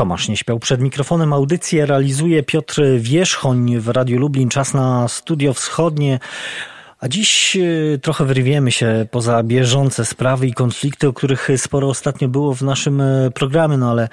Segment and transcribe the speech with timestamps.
[0.00, 1.32] Tomasz nie śpiał przed mikrofonem.
[1.32, 4.48] Audycję realizuje Piotr Wierzchoń w Radiu Lublin.
[4.48, 6.18] Czas na Studio Wschodnie.
[7.00, 12.28] A dziś e, trochę wyrwiemy się poza bieżące sprawy i konflikty, o których sporo ostatnio
[12.28, 14.08] było w naszym e, programie, no ale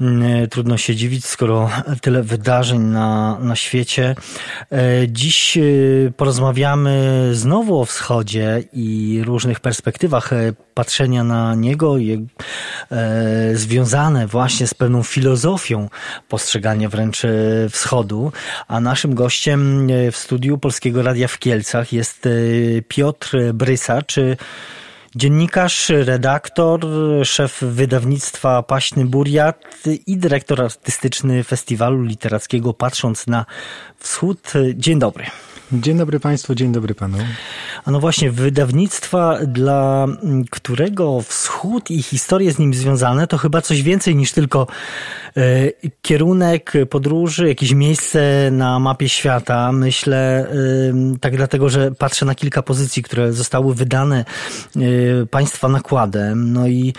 [0.00, 1.70] e, trudno się dziwić, skoro
[2.00, 4.14] tyle wydarzeń na, na świecie.
[5.08, 5.58] Dziś
[6.16, 10.30] porozmawiamy znowu o wschodzie i różnych perspektywach
[10.74, 11.94] patrzenia na niego,
[13.54, 15.88] związane właśnie z pewną filozofią
[16.28, 17.22] postrzegania wręcz
[17.70, 18.32] wschodu.
[18.68, 22.25] A naszym gościem w studiu Polskiego Radia w Kielcach jest
[22.88, 24.16] Piotr Brysacz,
[25.16, 26.80] dziennikarz, redaktor,
[27.24, 29.64] szef wydawnictwa Paśny Buriat
[30.06, 33.46] i dyrektor artystyczny festiwalu literackiego Patrząc na
[33.98, 34.52] Wschód.
[34.74, 35.24] Dzień dobry.
[35.72, 37.18] Dzień dobry Państwu, dzień dobry Panu.
[37.84, 40.06] A no właśnie, wydawnictwa, dla
[40.50, 44.66] którego wschód i historie z nim związane, to chyba coś więcej niż tylko
[45.36, 45.42] e,
[46.02, 49.72] kierunek podróży, jakieś miejsce na mapie świata.
[49.72, 50.46] Myślę,
[51.20, 54.24] tak dlatego, że patrzę na kilka pozycji, które zostały wydane
[54.76, 54.80] e,
[55.26, 56.52] Państwa nakładem.
[56.52, 56.94] No i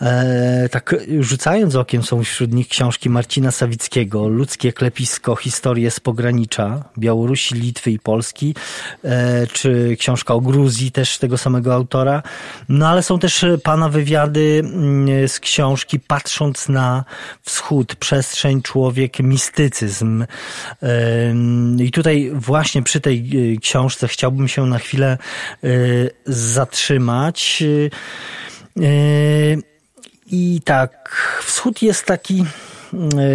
[0.00, 6.84] e, tak rzucając okiem są wśród nich książki Marcina Sawickiego, Ludzkie klepisko, historie z pogranicza,
[6.98, 8.54] Białorusi, Litwy i Polski,
[9.52, 12.22] czy książka o Gruzji też tego samego autora.
[12.68, 17.04] No ale są też e, pana wywiady mm, z książki Patrząc na
[17.42, 20.24] wschód, przestrzeń, człowiek, mistycyzm.
[21.78, 25.18] I tutaj właśnie przy tej e, książce chciałbym się na chwilę
[25.64, 25.68] e,
[26.26, 27.62] zatrzymać.
[30.30, 30.92] I tak,
[31.44, 32.44] wschód jest taki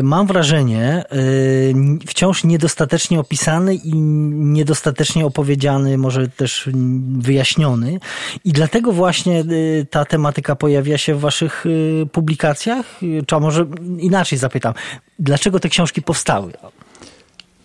[0.03, 1.73] mam wrażenie, y,
[2.07, 3.95] wciąż niedostatecznie opisany i
[4.33, 6.69] niedostatecznie opowiedziany, może też
[7.17, 7.99] wyjaśniony.
[8.45, 11.65] I dlatego właśnie y, ta tematyka pojawia się w Waszych
[12.11, 12.99] publikacjach?
[13.27, 13.65] Czy może
[13.99, 14.73] inaczej zapytam,
[15.19, 16.53] dlaczego te książki powstały?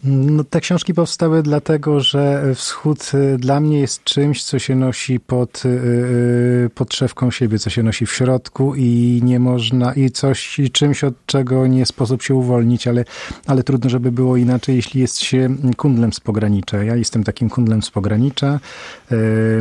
[0.05, 5.21] No, te książki powstały dlatego, że wschód y, dla mnie jest czymś, co się nosi
[5.21, 10.11] pod, y, y, pod szewką siebie, co się nosi w środku i nie można, i
[10.11, 13.05] coś, i czymś, od czego nie sposób się uwolnić, ale,
[13.47, 16.85] ale trudno, żeby było inaczej, jeśli jest się kundlem z pogranicza.
[16.85, 18.61] Ja jestem takim kundlem z pogranicza.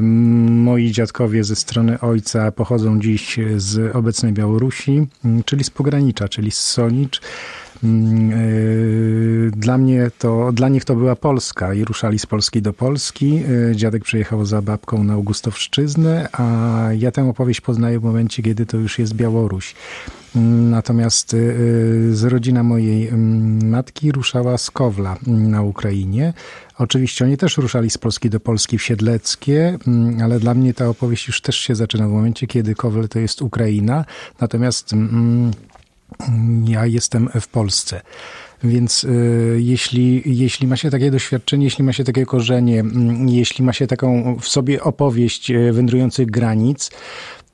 [0.01, 5.07] Moi dziadkowie ze strony ojca pochodzą dziś z obecnej Białorusi,
[5.45, 7.22] czyli z pogranicza, czyli z Sonicz.
[7.83, 8.35] Mm, e,
[9.51, 13.41] dla mnie to, dla nich to była Polska i ruszali z Polski do Polski.
[13.71, 18.66] E, dziadek przyjechał za babką na Augustowszczyznę, a ja tę opowieść poznaję w momencie, kiedy
[18.66, 19.75] to już jest Białoruś.
[20.35, 21.37] Mm, natomiast e,
[22.13, 26.33] z rodzina mojej mm, matki ruszała z Kowla na Ukrainie.
[26.77, 29.77] Oczywiście oni też ruszali z Polski do Polski w Siedleckie,
[30.23, 33.41] ale dla mnie ta opowieść już też się zaczyna w momencie, kiedy Kowel to jest
[33.41, 34.05] Ukraina.
[34.41, 34.93] Natomiast
[36.66, 38.01] ja jestem w Polsce.
[38.63, 42.85] Więc y, jeśli, jeśli ma się takie doświadczenie, jeśli ma się takie korzenie, y,
[43.25, 46.90] jeśli ma się taką w sobie opowieść y, wędrujących granic,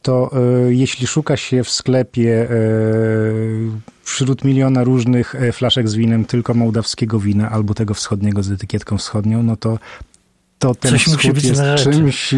[0.03, 0.31] to
[0.68, 3.69] y, jeśli szuka się w sklepie y,
[4.03, 8.97] wśród miliona różnych y, flaszek z winem tylko mołdawskiego wina albo tego wschodniego z etykietką
[8.97, 9.80] wschodnią, no to
[10.59, 12.36] to ten Coś być jest czymś,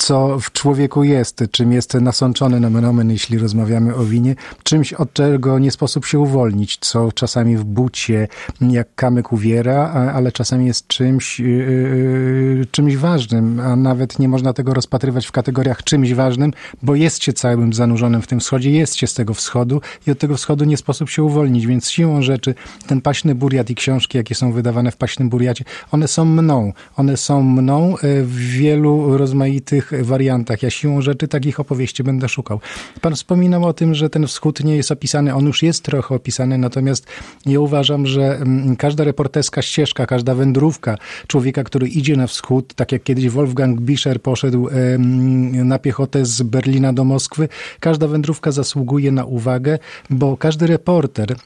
[0.00, 5.12] co w człowieku jest, czym jest nasączony nomen omen, jeśli rozmawiamy o winie, czymś, od
[5.12, 8.28] czego nie sposób się uwolnić, co czasami w bucie
[8.60, 14.74] jak kamyk uwiera, ale czasami jest czymś, yy, czymś ważnym, a nawet nie można tego
[14.74, 16.52] rozpatrywać w kategoriach czymś ważnym,
[16.82, 20.18] bo jest się całym zanurzonym w tym wschodzie, jest się z tego wschodu i od
[20.18, 22.54] tego wschodu nie sposób się uwolnić, więc siłą rzeczy
[22.86, 27.16] ten paśny buriat i książki, jakie są wydawane w paśnym buriacie, one są mną, one
[27.16, 30.62] są mną y, w wielu rozmaitych wariantach.
[30.62, 32.60] Ja siłą rzeczy takich opowieści będę szukał.
[33.00, 35.34] Pan wspominał o tym, że ten wschód nie jest opisany.
[35.34, 37.06] On już jest trochę opisany, natomiast
[37.46, 42.92] ja uważam, że mm, każda reporterska ścieżka, każda wędrówka człowieka, który idzie na wschód, tak
[42.92, 44.68] jak kiedyś Wolfgang Bischer poszedł
[45.52, 47.48] na piechotę z Berlina do Moskwy,
[47.80, 49.78] każda wędrówka zasługuje na uwagę,
[50.10, 51.36] bo każdy reporter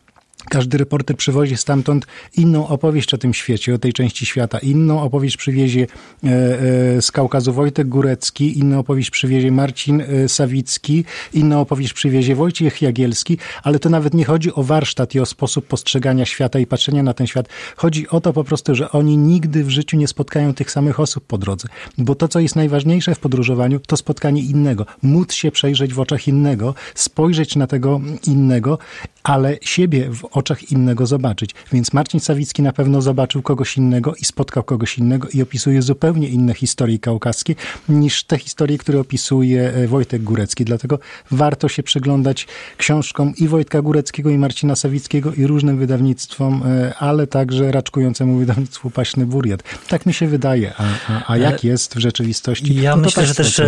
[0.48, 2.06] każdy reporter przywozi stamtąd
[2.36, 4.58] inną opowieść o tym świecie, o tej części świata.
[4.58, 5.86] Inną opowieść przywiezie
[6.24, 12.34] e, e, z Kaukazu Wojtek Górecki, inną opowieść przywiezie Marcin e, Sawicki, inną opowieść przywiezie
[12.34, 16.66] Wojciech Jagielski, ale to nawet nie chodzi o warsztat i o sposób postrzegania świata i
[16.66, 17.48] patrzenia na ten świat.
[17.76, 21.24] Chodzi o to po prostu, że oni nigdy w życiu nie spotkają tych samych osób
[21.26, 21.68] po drodze.
[21.98, 24.86] Bo to, co jest najważniejsze w podróżowaniu, to spotkanie innego.
[25.02, 28.78] Móc się przejrzeć w oczach innego, spojrzeć na tego innego
[29.24, 31.50] ale siebie w oczach innego zobaczyć.
[31.72, 36.28] Więc Marcin Sawicki na pewno zobaczył kogoś innego i spotkał kogoś innego i opisuje zupełnie
[36.28, 37.54] inne historie kaukaskie
[37.88, 40.64] niż te historie, które opisuje e, Wojtek Górecki.
[40.64, 40.98] Dlatego
[41.30, 47.26] warto się przyglądać książkom i Wojtka Góreckiego, i Marcina Sawickiego, i różnym wydawnictwom, e, ale
[47.26, 49.62] także raczkującemu wydawnictwu Paśny Buriat.
[49.88, 50.72] Tak mi się wydaje.
[50.78, 52.74] A, a, a jak jest w rzeczywistości?
[52.74, 53.60] Ja no myślę, tak że też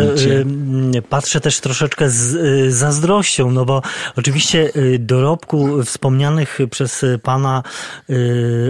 [1.09, 3.83] patrzę też troszeczkę z zazdrością, no bo
[4.17, 5.46] oczywiście dorobku
[5.85, 7.63] wspomnianych przez pana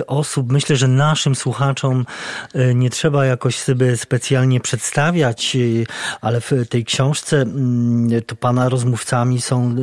[0.07, 2.07] osób, myślę, że naszym słuchaczom
[2.75, 5.57] nie trzeba jakoś sobie specjalnie przedstawiać,
[6.21, 9.77] ale w tej książce mm, to pana rozmówcami są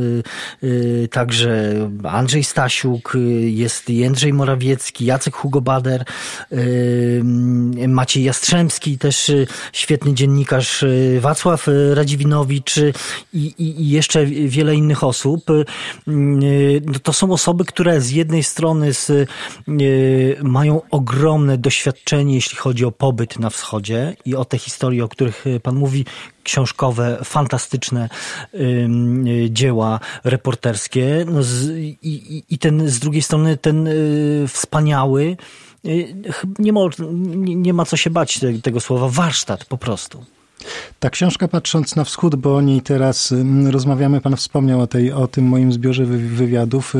[1.11, 1.73] także
[2.03, 6.05] Andrzej Stasiuk, jest Jędrzej Morawiecki, Jacek Hugo Bader,
[7.87, 9.31] Maciej Jastrzębski, też
[9.73, 10.85] świetny dziennikarz,
[11.19, 12.75] Wacław Radziwinowicz
[13.33, 15.43] i, i jeszcze wiele innych osób.
[16.85, 19.29] No to są osoby, które z jednej strony z,
[20.43, 25.45] mają ogromne doświadczenie, jeśli chodzi o pobyt na wschodzie i o te historie, o których
[25.63, 26.05] pan mówi,
[26.43, 28.09] książkowe, fantastyczne
[29.49, 31.25] dzieła reporterskie.
[31.31, 31.69] No z,
[32.01, 35.37] i, I ten z drugiej strony ten y, wspaniały,
[35.85, 36.15] y,
[36.59, 36.79] nie ma,
[37.43, 40.25] nie ma co się bać tego słowa, warsztat po prostu.
[40.99, 45.11] Ta książka Patrząc na Wschód, bo o niej teraz mm, rozmawiamy, pan wspomniał o, tej,
[45.11, 46.93] o tym moim zbiorze wywiadów.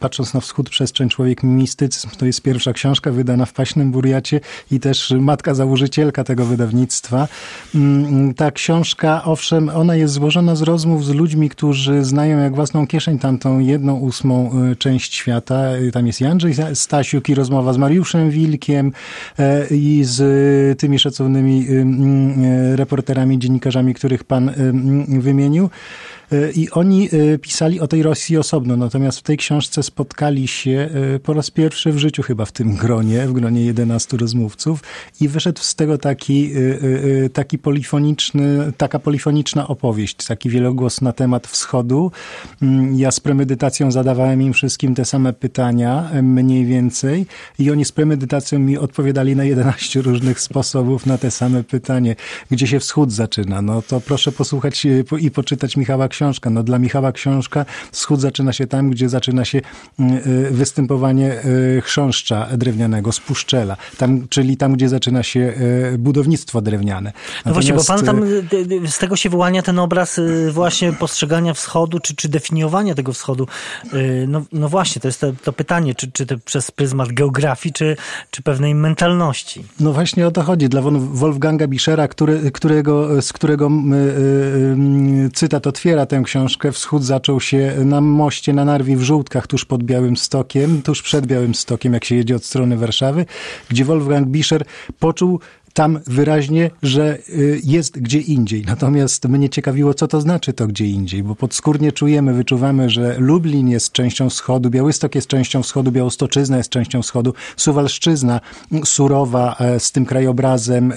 [0.00, 4.40] Patrząc na Wschód, Przestrzeń, Człowiek, Mistycyzm, to jest pierwsza książka wydana w Paśnym Buriacie
[4.70, 7.28] i też matka założycielka tego wydawnictwa.
[7.74, 12.86] Mm, ta książka, owszem, ona jest złożona z rozmów z ludźmi, którzy znają jak własną
[12.86, 15.62] kieszeń tamtą jedną ósmą y, część świata.
[15.92, 18.92] Tam jest Jędrzej Stasiuk i rozmowa z Mariuszem Wilkiem
[19.38, 24.52] e, i z tymi szacownymi y, reporterami reporterami, dziennikarzami, których pan
[25.20, 25.70] wymienił.
[26.32, 30.88] E, I oni e, pisali o tej Rosji osobno, natomiast w tej książce spotkali się
[31.14, 34.82] e, po raz pierwszy w życiu chyba w tym gronie, w gronie 11 rozmówców
[35.20, 36.50] i wyszedł z tego taki,
[37.32, 42.12] taki polifoniczny, taka polifoniczna opowieść, taki wielogłos na temat wschodu.
[42.62, 47.26] Mm, ja z premedytacją zadawałem im wszystkim te same pytania, mniej więcej
[47.58, 52.16] i oni z premedytacją mi odpowiadali na 11 różnych sposobów na te same pytanie,
[52.50, 53.62] gdzie się wschód zaczyna.
[53.62, 54.86] No to proszę posłuchać
[55.20, 56.50] i poczytać Michała książka.
[56.50, 59.60] No dla Michała książka wschód zaczyna się tam, gdzie zaczyna się
[59.98, 65.40] mm, y, występowanie y, chrząszcza drewnianego, spuszczela, tam, czyli tam, gdzie zaczyna się
[65.94, 67.12] y, budownictwo drewniane.
[67.12, 67.46] Natomiast...
[67.46, 68.22] No właśnie, bo pan tam,
[68.90, 70.20] z tego się wyłania ten obraz
[70.50, 73.46] właśnie postrzegania wschodu, czy, czy definiowania tego wschodu.
[74.28, 77.96] No, no właśnie, to jest to, to pytanie, czy, czy to przez pryzmat geografii, czy,
[78.30, 79.64] czy pewnej mentalności.
[79.80, 80.68] No właśnie o to chodzi.
[80.68, 83.70] Dla Wolfganga Bischera, który, którego, z którego
[85.34, 86.72] cytat otwiera tę książkę.
[86.72, 91.26] Wschód zaczął się na moście na Narwi w Żółtkach, tuż pod Białym Stokiem, tuż przed
[91.26, 93.26] Białym Stokiem, jak się jedzie od strony Warszawy,
[93.68, 94.64] gdzie Wolfgang Bischer
[94.98, 95.40] poczuł
[95.74, 98.64] tam wyraźnie, że y, jest gdzie indziej.
[98.66, 103.68] Natomiast mnie ciekawiło, co to znaczy to gdzie indziej, bo podskórnie czujemy, wyczuwamy, że Lublin
[103.68, 108.40] jest częścią wschodu, Białystok jest częścią wschodu, Białostoczyzna jest częścią wschodu, Suwalszczyzna
[108.84, 110.92] surowa e, z tym krajobrazem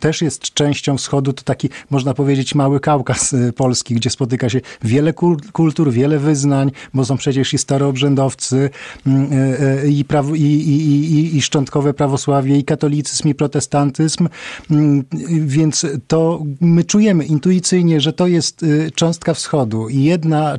[0.00, 1.32] też jest częścią wschodu.
[1.32, 5.12] To taki, można powiedzieć, mały Kaukaz e, Polski, gdzie spotyka się wiele
[5.52, 8.70] kultur, wiele wyznań, bo są przecież i staroobrzędowcy,
[9.06, 10.04] e, i,
[10.34, 13.99] i, i, i, i szczątkowe prawosławie, i katolicyzm, i protestantyzm,
[14.70, 15.04] Mm,
[15.40, 20.58] więc to my czujemy intuicyjnie, że to jest y, cząstka wschodu i jedna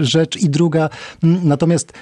[0.00, 0.88] rzecz i druga,
[1.22, 1.92] mm, natomiast,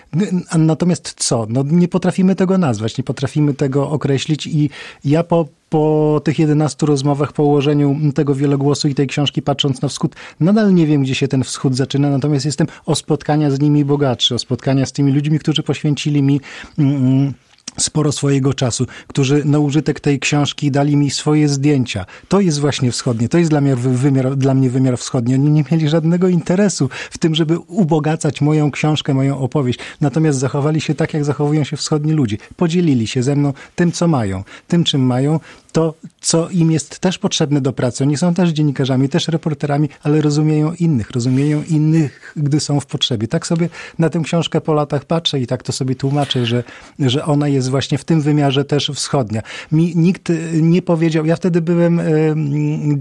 [0.58, 1.46] natomiast co?
[1.49, 4.70] No nie potrafimy tego nazwać, nie potrafimy tego określić i
[5.05, 9.89] ja po po tych 11 rozmowach, po ułożeniu tego wielogłosu i tej książki Patrząc na
[9.89, 13.84] Wschód, nadal nie wiem, gdzie się ten wschód zaczyna, natomiast jestem o spotkania z nimi
[13.84, 16.41] bogatszy, o spotkania z tymi ludźmi, którzy poświęcili mi
[16.79, 17.32] mm,
[17.79, 22.06] sporo swojego czasu, którzy na użytek tej książki dali mi swoje zdjęcia.
[22.29, 25.35] To jest właśnie wschodnie, to jest dla mnie wymiar, dla mnie wymiar wschodni.
[25.35, 29.79] Oni nie mieli żadnego interesu w tym, żeby ubogacać moją książkę, moją opowieść.
[30.01, 32.37] Natomiast zachowali się tak, jak zachowują się wschodni ludzie.
[32.56, 35.41] Podzielili się ze mną tym, co mają, tym, czym mają,
[35.73, 38.05] to, co im jest też potrzebne do pracy.
[38.05, 43.29] Oni są też dziennikarzami, też reporterami, ale rozumieją innych, rozumieją innych, gdy są w potrzebie.
[43.29, 43.69] Tak sobie
[43.99, 46.65] na tę książkę po latach patrzę i tak to sobie tłumaczę, że,
[46.99, 49.43] że ona jest jest właśnie w tym wymiarze też wschodnia.
[49.72, 52.01] Mi nikt nie powiedział, ja wtedy byłem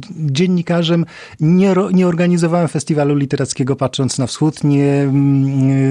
[0.10, 1.06] dziennikarzem,
[1.40, 5.10] nie, nie organizowałem festiwalu literackiego patrząc na wschód, nie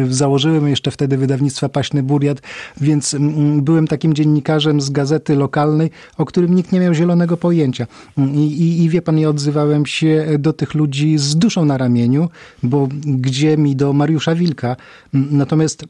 [0.08, 2.42] założyłem jeszcze wtedy wydawnictwa Paśny Buriat,
[2.80, 3.16] więc
[3.62, 7.86] byłem takim dziennikarzem z gazety lokalnej, o którym nikt nie miał zielonego pojęcia.
[8.34, 12.28] I, i wie pan, ja odzywałem się do tych ludzi z duszą na ramieniu,
[12.62, 14.76] bo gdzie mi do Mariusza Wilka.
[15.12, 15.84] Natomiast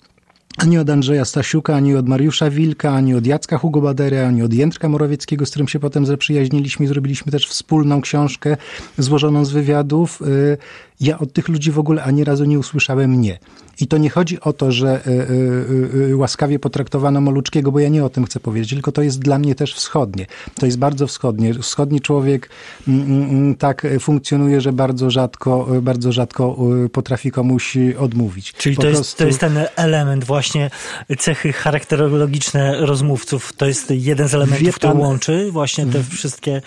[0.56, 4.52] ani od Andrzeja Stasiuka, ani od Mariusza Wilka, ani od Jacka Hugo Badery, ani od
[4.52, 8.56] Jędrka Morawieckiego, z którym się potem zaprzyjaźniliśmy i zrobiliśmy też wspólną książkę
[8.98, 10.22] złożoną z wywiadów.
[10.22, 10.58] Y,
[11.00, 13.38] ja od tych ludzi w ogóle ani razu nie usłyszałem nie.
[13.80, 18.04] I to nie chodzi o to, że y, y, łaskawie potraktowano Moluczkiego, bo ja nie
[18.04, 20.26] o tym chcę powiedzieć, tylko to jest dla mnie też wschodnie.
[20.54, 21.54] To jest bardzo wschodnie.
[21.54, 22.50] Wschodni człowiek
[22.88, 26.56] mm, mm, mm, tak funkcjonuje, że bardzo rzadko, bardzo rzadko
[26.92, 28.52] potrafi komuś odmówić.
[28.52, 28.98] Czyli to, prostu...
[28.98, 30.70] jest, to jest ten element właśnie
[31.18, 33.52] cechy charakterologiczne rozmówców.
[33.52, 36.62] To jest jeden z elementów, który łączy właśnie te wszystkie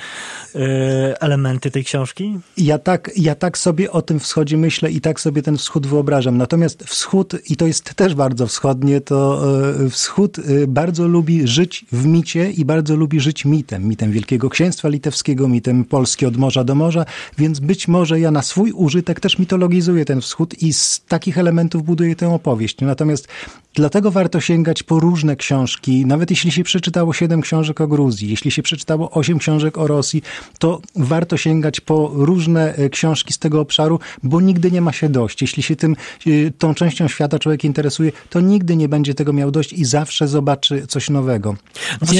[1.19, 2.39] elementy tej książki?
[2.57, 6.37] Ja tak, ja tak sobie o tym wschodzie myślę i tak sobie ten wschód wyobrażam.
[6.37, 9.41] Natomiast wschód, i to jest też bardzo wschodnie, to
[9.85, 13.87] e, wschód e, bardzo lubi żyć w micie i bardzo lubi żyć mitem.
[13.87, 17.05] Mitem Wielkiego Księstwa Litewskiego, mitem Polski od morza do morza,
[17.37, 21.83] więc być może ja na swój użytek też mitologizuję ten wschód i z takich elementów
[21.83, 22.77] buduję tę opowieść.
[22.81, 23.27] Natomiast
[23.73, 26.05] Dlatego warto sięgać po różne książki.
[26.05, 30.21] Nawet jeśli się przeczytało siedem książek o Gruzji, jeśli się przeczytało osiem książek o Rosji,
[30.59, 35.09] to warto sięgać po różne e, książki z tego obszaru, bo nigdy nie ma się
[35.09, 35.41] dość.
[35.41, 35.95] Jeśli się tym,
[36.27, 40.27] e, tą częścią świata człowiek interesuje, to nigdy nie będzie tego miał dość i zawsze
[40.27, 41.55] zobaczy coś nowego.
[42.01, 42.13] No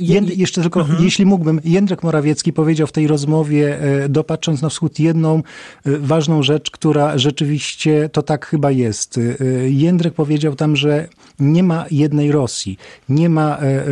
[0.00, 1.04] Jędrek, jeszcze tylko, mhm.
[1.04, 5.42] jeśli mógłbym, Jędrek Morawiecki powiedział w tej rozmowie, e, dopatrząc na wschód, jedną
[5.84, 9.20] ważną rzecz, która rzeczywiście to tak chyba jest.
[9.68, 11.08] Jędrek powiedział tam, że
[11.38, 13.84] nie ma jednej Rosji, nie ma e, e,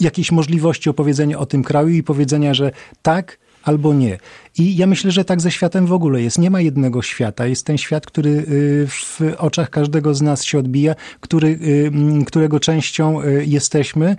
[0.00, 2.70] jakiejś możliwości opowiedzenia o tym kraju i powiedzenia, że
[3.02, 4.18] tak albo nie.
[4.58, 6.38] I ja myślę, że tak ze światem w ogóle jest.
[6.38, 7.46] Nie ma jednego świata.
[7.46, 12.60] Jest ten świat, który y, w oczach każdego z nas się odbija, który, y, którego
[12.60, 14.16] częścią y, jesteśmy,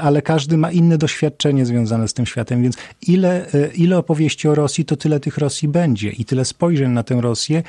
[0.00, 2.62] ale każdy ma inne doświadczenie związane z tym światem.
[2.62, 7.02] Więc ile, ile opowieści o Rosji, to tyle tych Rosji będzie i tyle spojrzeń na
[7.02, 7.62] tę Rosję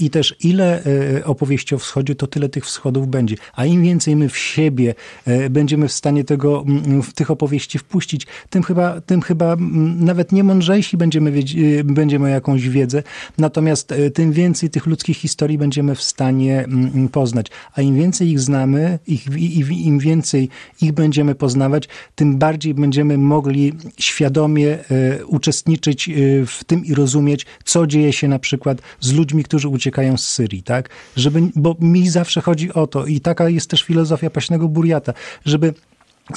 [0.00, 0.82] i też ile
[1.24, 3.36] opowieści o wschodzie, to tyle tych wschodów będzie.
[3.54, 4.94] A im więcej my w siebie
[5.50, 6.64] będziemy w stanie tego,
[7.02, 9.56] w tych opowieści wpuścić, tym chyba, tym chyba
[9.96, 13.02] nawet nie mądrzejsi będziemy wiedzieć, Y, będziemy jakąś wiedzę,
[13.38, 17.46] natomiast y, tym więcej tych ludzkich historii będziemy w stanie mm, mm, poznać.
[17.74, 19.26] A im więcej ich znamy, ich,
[19.70, 20.48] im więcej
[20.82, 24.78] ich będziemy poznawać, tym bardziej będziemy mogli świadomie
[25.20, 26.10] y, uczestniczyć
[26.46, 30.62] w tym i rozumieć, co dzieje się na przykład z ludźmi, którzy uciekają z Syrii,
[30.62, 30.88] tak?
[31.16, 35.12] Żeby, bo mi zawsze chodzi o to i taka jest też filozofia Paśnego Buriata,
[35.44, 35.74] żeby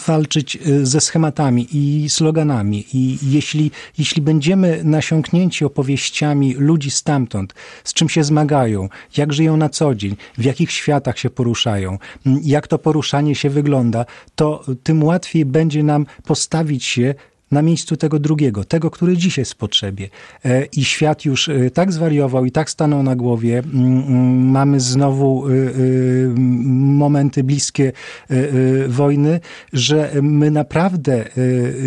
[0.02, 2.86] walczyć y, ze schematami i sloganami.
[2.94, 9.70] I jeśli, jeśli będziemy nasiąknięci opowieściami ludzi stamtąd, z czym się zmagają, jak żyją na
[9.70, 11.98] co dzień, w jakich światach się poruszają,
[12.44, 17.16] jak to poruszanie się wygląda, to tym łatwiej będzie nam postawić się
[17.54, 20.10] na miejscu tego drugiego, tego, który dziś jest w potrzebie.
[20.46, 23.60] E, I świat już e, tak zwariował i tak stanął na głowie.
[23.60, 25.52] Mm, mm, mamy znowu e,
[27.04, 27.92] momenty bliskie
[28.88, 29.40] wojny,
[29.74, 31.26] że my naprawdę,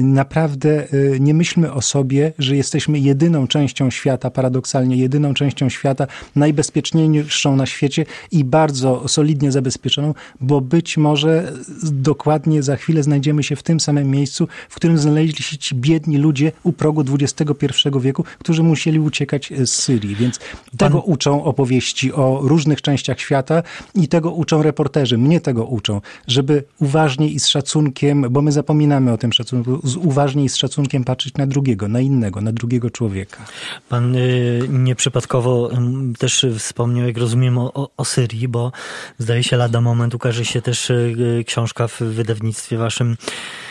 [0.02, 0.86] naprawdę
[1.20, 6.06] nie myślmy o sobie, że jesteśmy jedyną częścią świata, paradoksalnie jedyną częścią świata,
[6.36, 13.56] najbezpieczniejszą na świecie i bardzo solidnie zabezpieczoną, bo być może dokładnie za chwilę znajdziemy się
[13.56, 18.24] w tym samym miejscu, w którym znaleźli się ci biedni ludzie u progu XXI wieku,
[18.38, 20.16] którzy musieli uciekać z Syrii.
[20.16, 20.78] Więc Pan...
[20.78, 23.62] tego uczą opowieści o różnych częściach świata
[23.94, 25.18] i tego uczą reporterzy.
[25.18, 29.96] Mnie tego uczą, żeby uważnie i z szacunkiem, bo my zapominamy o tym szacunku, z
[29.96, 33.46] uważnie i z szacunkiem patrzeć na drugiego, na innego, na drugiego człowieka.
[33.88, 35.74] Pan y, nieprzypadkowo y,
[36.18, 38.72] też wspomniał, jak rozumiem, o, o Syrii, bo
[39.18, 43.65] zdaje się lada moment ukaże się też y, książka w wydawnictwie waszym Y,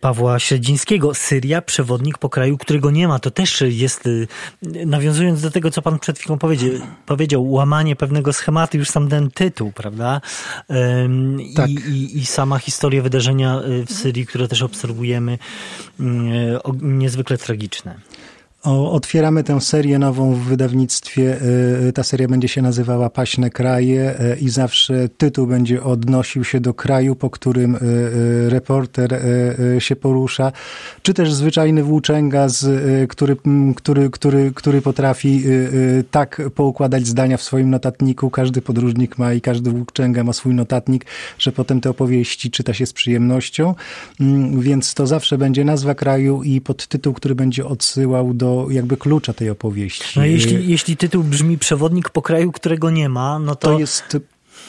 [0.00, 1.14] Pawła Średzińskiego.
[1.14, 3.18] Syria, przewodnik po kraju, którego nie ma.
[3.18, 4.28] To też jest, y,
[4.62, 6.70] nawiązując do tego, co pan przed chwilą powiedział,
[7.06, 10.20] powiedział łamanie pewnego schematu, już sam ten tytuł, prawda?
[11.56, 11.70] Tak.
[11.70, 15.38] I, i, I sama historia wydarzenia y, w Syrii, które też obserwujemy,
[16.82, 17.94] niezwykle tragiczne.
[18.66, 21.38] O, otwieramy tę serię nową w wydawnictwie.
[21.88, 26.60] E, ta seria będzie się nazywała Paśne Kraje e, i zawsze tytuł będzie odnosił się
[26.60, 27.78] do kraju, po którym
[28.48, 29.22] reporter
[29.78, 30.52] się porusza,
[31.02, 32.46] czy też zwyczajny włóczęga,
[33.08, 33.36] który,
[33.76, 35.44] który, który, który potrafi
[36.10, 38.30] tak poukładać zdania w swoim notatniku.
[38.30, 41.06] Każdy podróżnik ma i każdy włóczęga ma swój notatnik,
[41.38, 43.74] że potem te opowieści czyta się z przyjemnością.
[44.20, 49.32] Mm, więc to zawsze będzie nazwa kraju i podtytuł, który będzie odsyłał do jakby klucza
[49.32, 50.18] tej opowieści.
[50.18, 53.68] No jeśli, jeśli tytuł brzmi Przewodnik po kraju, którego nie ma, no to...
[53.68, 54.16] To jest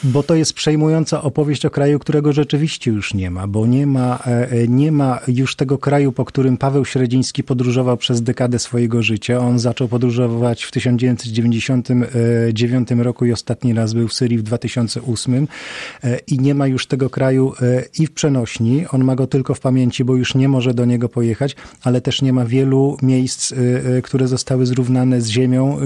[0.03, 4.19] bo to jest przejmująca opowieść o kraju, którego rzeczywiście już nie ma, bo nie ma,
[4.27, 9.03] e, e, nie ma już tego kraju, po którym Paweł Średziński podróżował przez dekadę swojego
[9.03, 9.39] życia.
[9.39, 15.47] On zaczął podróżować w 1999 roku i ostatni raz był w Syrii w 2008
[16.03, 17.53] e, i nie ma już tego kraju
[17.99, 18.87] i w przenośni.
[18.87, 22.21] On ma go tylko w pamięci, bo już nie może do niego pojechać, ale też
[22.21, 23.53] nie ma wielu miejsc,
[24.03, 25.77] które zostały zrównane z ziemią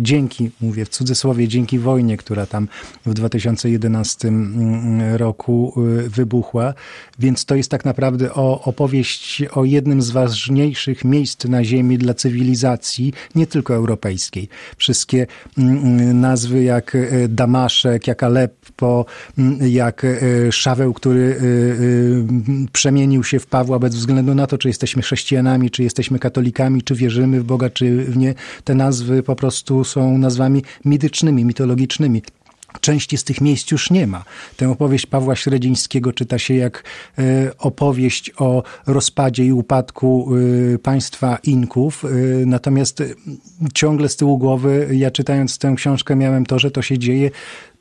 [0.00, 2.68] dzięki, mówię w cudzysłowie, dzięki wojnie, która tam
[3.06, 5.74] w 2000 2011 mm, roku
[6.04, 6.74] y, wybuchła,
[7.18, 12.14] więc to jest tak naprawdę o, opowieść o jednym z ważniejszych miejsc na Ziemi dla
[12.14, 14.48] cywilizacji, nie tylko europejskiej.
[14.76, 15.26] Wszystkie
[15.58, 19.06] mm, mm, nazwy jak y, Damaszek, jak Aleppo,
[19.60, 21.16] jak y, Szaweł, który
[22.72, 26.94] przemienił się w Pawła bez względu na to, czy jesteśmy chrześcijanami, czy jesteśmy katolikami, czy
[26.94, 32.22] wierzymy w Boga, czy nie, te nazwy po prostu są nazwami mitycznymi, mitologicznymi.
[32.80, 34.24] Części z tych miejsc już nie ma.
[34.56, 36.84] Tę opowieść Pawła Średzińskiego czyta się jak
[37.18, 40.28] e, opowieść o rozpadzie i upadku
[40.74, 42.04] e, państwa Inków.
[42.04, 42.08] E,
[42.46, 43.02] natomiast
[43.74, 47.30] ciągle z tyłu głowy, ja czytając tę książkę, miałem to, że to się dzieje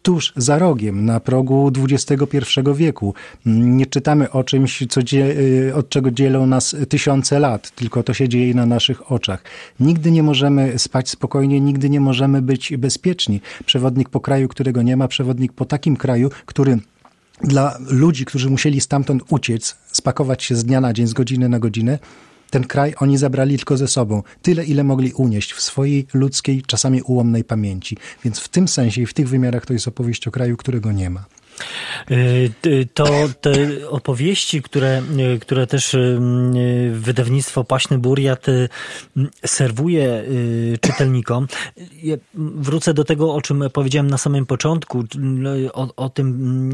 [0.05, 2.37] tuż za rogiem, na progu XXI
[2.75, 3.13] wieku.
[3.45, 8.29] Nie czytamy o czymś, co y, od czego dzielą nas tysiące lat, tylko to się
[8.29, 9.43] dzieje na naszych oczach.
[9.79, 13.41] Nigdy nie możemy spać spokojnie, nigdy nie możemy być bezpieczni.
[13.65, 16.79] Przewodnik po kraju, którego nie ma, przewodnik po takim kraju, który
[17.41, 21.59] dla ludzi, którzy musieli stamtąd uciec, spakować się z dnia na dzień, z godziny na
[21.59, 21.99] godzinę,
[22.55, 24.23] ten kraj oni zabrali tylko ze sobą.
[24.41, 27.97] Tyle, ile mogli unieść w swojej ludzkiej, czasami ułomnej pamięci.
[28.23, 31.09] Więc w tym sensie i w tych wymiarach to jest opowieść o kraju, którego nie
[31.09, 31.25] ma.
[32.11, 33.05] Y, to
[33.41, 33.53] te
[33.89, 35.01] opowieści, które,
[35.35, 36.19] y, które też y,
[36.93, 38.45] wydawnictwo Paśny Buriat
[39.45, 40.23] serwuje
[40.81, 41.47] czytelnikom.
[42.33, 45.03] Wrócę do tego, o czym powiedziałem na samym początku,
[45.73, 46.73] o, o tym,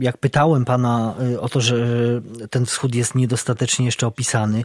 [0.00, 1.76] jak pytałem pana o to, że
[2.50, 4.62] ten wschód jest niedostatecznie jeszcze opisany.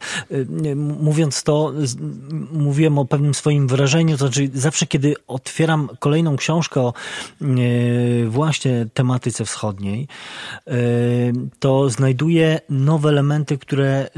[0.75, 1.73] Mówiąc to,
[2.51, 6.93] mówiłem o pewnym swoim wrażeniu, to znaczy zawsze, kiedy otwieram kolejną książkę o
[8.27, 10.07] właśnie tematyce wschodniej,
[10.67, 10.73] e,
[11.59, 14.09] to znajduję nowe elementy, które,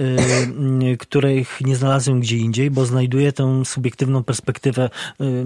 [0.91, 4.89] e, których nie znalazłem gdzie indziej, bo znajduję tę subiektywną perspektywę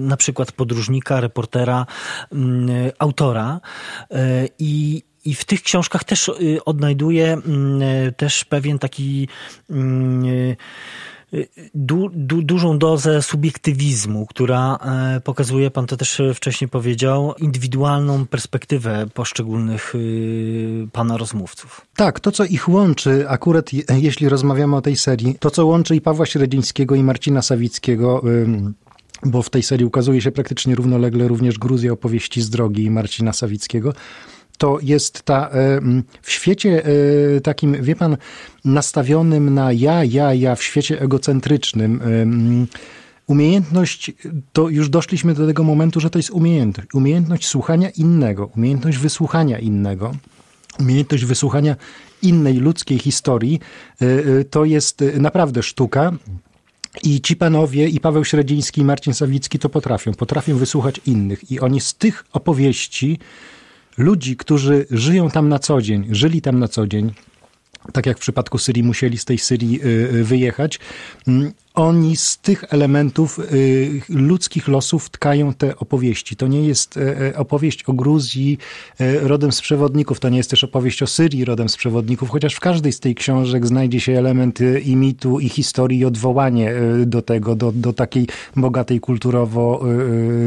[0.00, 1.86] na przykład podróżnika, reportera,
[2.98, 3.60] autora
[4.58, 6.30] i i w tych książkach też
[6.64, 7.38] odnajduję
[8.16, 9.28] też pewien taki
[11.74, 19.06] du, du, dużą dozę subiektywizmu, która e, pokazuje, pan to też wcześniej powiedział, indywidualną perspektywę
[19.14, 21.80] poszczególnych y, pana rozmówców.
[21.96, 26.00] Tak, to co ich łączy, akurat jeśli rozmawiamy o tej serii, to co łączy i
[26.00, 28.22] Pawła Średzińskiego i Marcina Sawickiego,
[29.24, 33.92] bo w tej serii ukazuje się praktycznie równolegle również Gruzja opowieści z drogi Marcina Sawickiego,
[34.62, 35.50] to jest ta
[36.22, 38.16] w świecie e, takim, wie pan,
[38.64, 42.00] nastawionym na ja, ja, ja, w świecie egocentrycznym.
[43.26, 44.12] Umiejętność,
[44.52, 46.88] to już doszliśmy do tego momentu, że to jest umiejętność.
[46.94, 50.12] Umiejętność słuchania innego, umiejętność wysłuchania innego,
[50.80, 51.76] umiejętność wysłuchania
[52.22, 53.60] innej ludzkiej historii,
[54.02, 56.12] e, e, to jest naprawdę sztuka.
[57.02, 60.14] I ci panowie, i Paweł Średziński, i Marcin Sawicki to potrafią.
[60.14, 61.50] Potrafią wysłuchać innych.
[61.50, 63.18] I oni z tych opowieści
[63.98, 67.12] ludzi, którzy żyją tam na co dzień, żyli tam na co dzień,
[67.92, 70.80] tak jak w przypadku Syrii musieli z tej Syrii y, y, wyjechać,
[71.28, 76.36] mm, oni z tych elementów y, ludzkich losów tkają te opowieści.
[76.36, 78.58] To nie jest e, e, opowieść o Gruzji
[78.98, 82.54] e, rodem z przewodników, to nie jest też opowieść o Syrii rodem z przewodników, chociaż
[82.54, 86.74] w każdej z tej książek znajdzie się element i mitu, i historii, i odwołanie
[87.06, 89.84] do tego, do, do takiej bogatej kulturowo,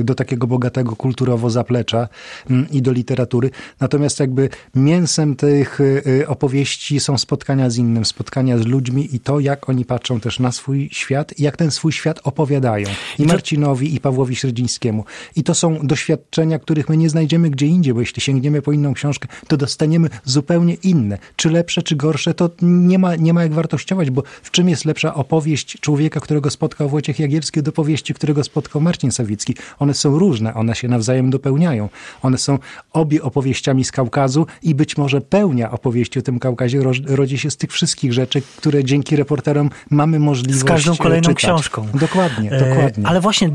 [0.04, 2.08] do takiego bogatego kulturowo zaplecza
[2.50, 3.50] mm, i do literatury.
[3.80, 5.80] Natomiast jakby mięsem tych
[6.28, 10.52] opowieści są spotkania z innym, spotkania z ludźmi i to, jak oni patrzą też na
[10.52, 12.88] swój świat, świat, jak ten swój świat opowiadają.
[13.20, 15.06] I Marcinowi, i Pawłowi Średzińskiemu.
[15.36, 18.94] I to są doświadczenia, których my nie znajdziemy gdzie indziej, bo jeśli sięgniemy po inną
[18.94, 21.18] książkę, to dostaniemy zupełnie inne.
[21.36, 24.86] Czy lepsze, czy gorsze, to nie ma, nie ma jak wartościować, bo w czym jest
[24.86, 29.56] lepsza opowieść człowieka, którego spotkał Wojciech Jagielski od opowieści, którego spotkał Marcin Sawicki?
[29.80, 31.90] One są różne, one się nawzajem dopełniają.
[32.22, 32.60] One są
[32.94, 37.58] obie opowieściami z Kaukazu i być może pełnia opowieści o tym Kaukazie rodzi się z
[37.58, 41.44] tych wszystkich rzeczy, które dzięki reporterom mamy możliwość kolejną czytać.
[41.44, 41.88] książką.
[41.94, 43.08] Dokładnie, dokładnie.
[43.08, 43.50] Ale właśnie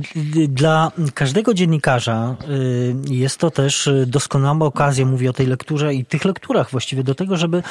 [0.49, 6.25] dla każdego dziennikarza y, jest to też doskonała okazja, mówię o tej lekturze i tych
[6.25, 7.63] lekturach właściwie do tego, żeby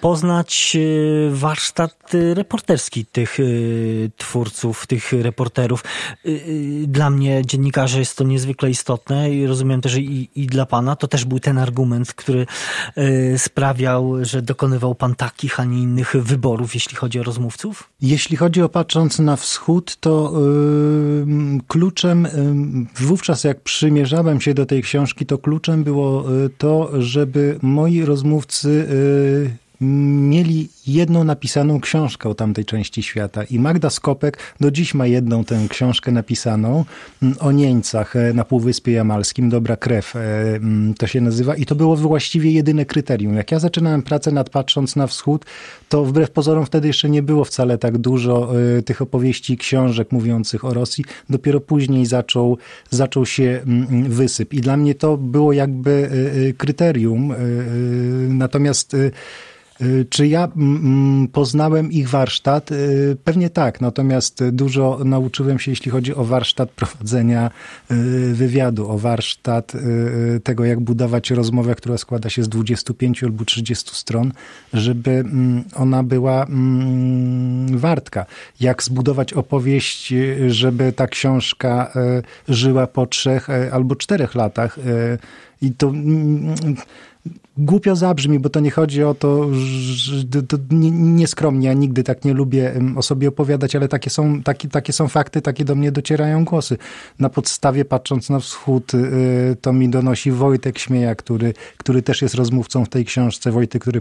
[0.00, 5.84] poznać y, warsztat reporterski tych y, twórców, tych reporterów.
[6.86, 10.96] Dla mnie dziennikarze jest to niezwykle istotne i rozumiem też i, i dla pana.
[10.96, 12.46] To też był ten argument, który
[13.36, 17.90] sprawiał, że dokonywał pan takich, a nie innych wyborów, jeśli chodzi o rozmówców?
[18.00, 20.32] Jeśli chodzi o patrząc na wschód, to
[21.26, 26.90] yy, kluczem, yy, wówczas jak przymierzałem się do tej książki, to kluczem było yy, to,
[27.02, 33.44] żeby moi rozmówcy y, mieli jedną napisaną książkę o tamtej części świata.
[33.44, 36.84] I Magda Skopek do dziś ma jedną tę książkę napisaną
[37.22, 39.50] mm, o Nieńcach e, na Półwyspie Jamalskim.
[39.50, 41.54] Dobra krew e, mm, to się nazywa.
[41.54, 43.34] I to było właściwie jedyne kryterium.
[43.34, 45.44] Jak ja zaczynałem pracę nad Patrząc na Wschód,
[45.88, 50.64] to wbrew pozorom wtedy jeszcze nie było wcale tak dużo e, tych opowieści, książek mówiących
[50.64, 51.04] o Rosji.
[51.30, 52.58] Dopiero później zaczął,
[52.90, 54.54] zaczął się mm, wysyp.
[54.54, 56.10] I dla mnie to było jakby
[56.58, 57.34] kryterium.
[58.28, 58.96] Natomiast
[60.10, 62.72] czy ja mm, mm, poznałem ich warsztat?
[62.72, 67.50] Y, pewnie tak, natomiast dużo nauczyłem się, jeśli chodzi o warsztat prowadzenia
[67.90, 69.72] y, wywiadu, o warsztat
[70.44, 74.32] tego, jak budować rozmowę, która składa się z 25 albo 30 stron,
[74.72, 76.46] żeby mm, ona była
[77.72, 78.26] wartka.
[78.60, 80.14] Jak zbudować opowieść,
[80.46, 81.92] żeby ta książka
[82.48, 84.78] żyła po trzech albo czterech latach.
[85.62, 85.92] I to
[87.56, 92.34] głupio zabrzmi, bo to nie chodzi o to, że to nieskromnie, ja nigdy tak nie
[92.34, 96.44] lubię o sobie opowiadać, ale takie są, takie, takie są fakty, takie do mnie docierają
[96.44, 96.76] głosy.
[97.18, 102.34] Na podstawie, patrząc na wschód, y, to mi donosi Wojtek Śmieja, który, który też jest
[102.34, 103.52] rozmówcą w tej książce.
[103.52, 104.00] Wojtek, który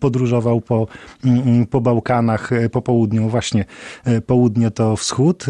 [0.00, 0.86] podróżował po,
[1.24, 3.28] mm, mm, po Bałkanach, y, po południu.
[3.28, 3.64] Właśnie,
[4.08, 5.46] y, południe to wschód,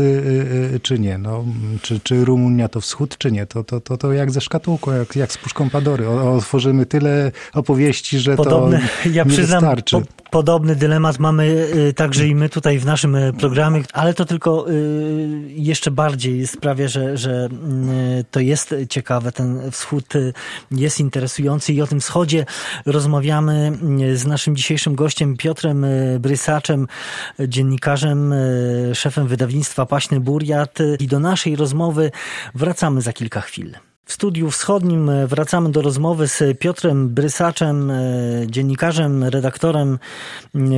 [0.83, 1.19] czy nie?
[1.19, 1.45] No,
[1.83, 3.47] czy, czy Rumunia to wschód, czy nie?
[3.47, 6.09] To, to, to, to jak ze szkatułką, jak, jak z puszką Padory.
[6.09, 7.18] Otworzymy tyle
[7.55, 9.97] opowieści, że Podobne, to ja nie przyznam, wystarczy.
[9.97, 14.25] Po, podobny dylemat mamy y, także i my tutaj w naszym y, programie, ale to
[14.25, 17.49] tylko y, jeszcze bardziej sprawia, że, że
[18.31, 19.33] to jest ciekawe.
[19.33, 20.05] Ten wschód
[20.71, 22.47] jest interesujący i o tym wschodzie
[22.87, 23.73] rozmawiamy
[24.15, 25.87] z naszym dzisiejszym gościem Piotrem
[26.21, 26.87] Brysaczem,
[27.49, 28.35] dziennikarzem,
[28.95, 32.11] szefem wydawnictwa Paśny Buriat i do naszej rozmowy
[32.55, 33.88] wracamy za kilka chwil.
[34.09, 37.97] W studiu wschodnim e, wracamy do rozmowy z Piotrem Brysaczem, e,
[38.47, 39.99] dziennikarzem, redaktorem,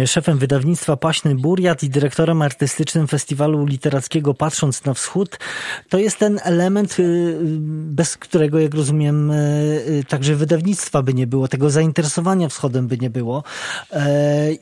[0.06, 5.38] szefem wydawnictwa Paśny Buriat i dyrektorem artystycznym Festiwalu Literackiego Patrząc na Wschód.
[5.88, 7.02] To jest ten element, e,
[7.70, 9.32] bez którego, jak rozumiem,
[10.08, 13.44] także wydawnictwa by nie było, tego zainteresowania wschodem by nie było.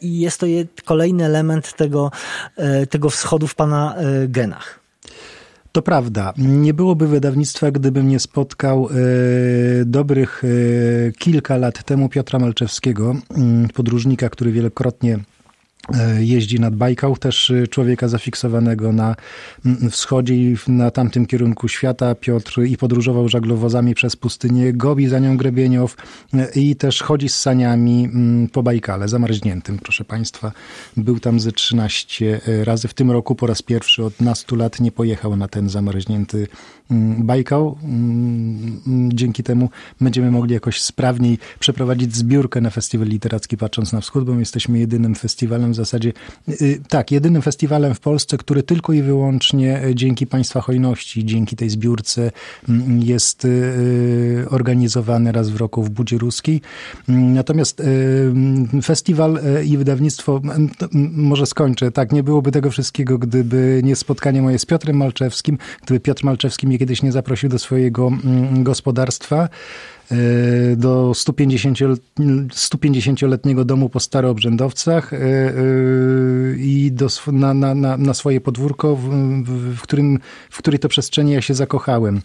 [0.00, 0.46] I jest to
[0.85, 2.11] kolejny element tego,
[2.90, 3.94] tego wschodu w pana
[4.28, 4.77] genach.
[5.72, 6.33] To prawda.
[6.38, 8.94] Nie byłoby wydawnictwa, gdybym nie spotkał e,
[9.85, 15.18] dobrych e, kilka lat temu Piotra Malczewskiego, mm, podróżnika, który wielokrotnie
[16.18, 19.16] jeździ nad Bajkał, też e, człowieka zafiksowanego na
[19.90, 22.14] wschodzie i na tamtym kierunku świata.
[22.14, 25.96] Piotr i podróżował żaglowozami przez pustynię Gobi, za nią Grebieniow
[26.35, 28.09] e, i też chodzi z saniami
[28.53, 30.53] po Bajkale, zamarzniętym, proszę Państwa.
[30.96, 32.88] Był tam ze 13 razy.
[32.88, 36.48] W tym roku po raz pierwszy od nastu lat nie pojechał na ten zamarznięty
[37.18, 37.79] Bajkał.
[39.09, 39.70] Dzięki temu
[40.01, 44.79] będziemy mogli jakoś sprawniej przeprowadzić zbiórkę na festiwal literacki Patrząc na Wschód, bo my jesteśmy
[44.79, 46.12] jedynym festiwalem zasadzie,
[46.48, 51.56] y, tak, jedynym festiwalem w Polsce, który tylko i wyłącznie y, dzięki Państwa hojności, dzięki
[51.56, 52.30] tej zbiórce
[52.68, 56.60] mm, jest y, organizowany raz w roku w Budzie Ruskiej.
[57.08, 60.40] Mm, natomiast mm, festiwal i wydawnictwo,
[61.12, 66.00] może skończę, tak, nie byłoby tego wszystkiego, gdyby nie spotkanie moje z Piotrem Malczewskim, gdyby
[66.00, 68.10] Piotr Malczewski mnie kiedyś nie zaprosił do swojego
[68.52, 69.48] gospodarstwa.
[70.12, 75.21] E, do 150-letniego domu po staroobrzędowcach e, e,
[76.59, 79.11] i do, na, na, na swoje podwórko, w,
[79.75, 80.18] w, którym,
[80.51, 82.21] w której to przestrzeni ja się zakochałem.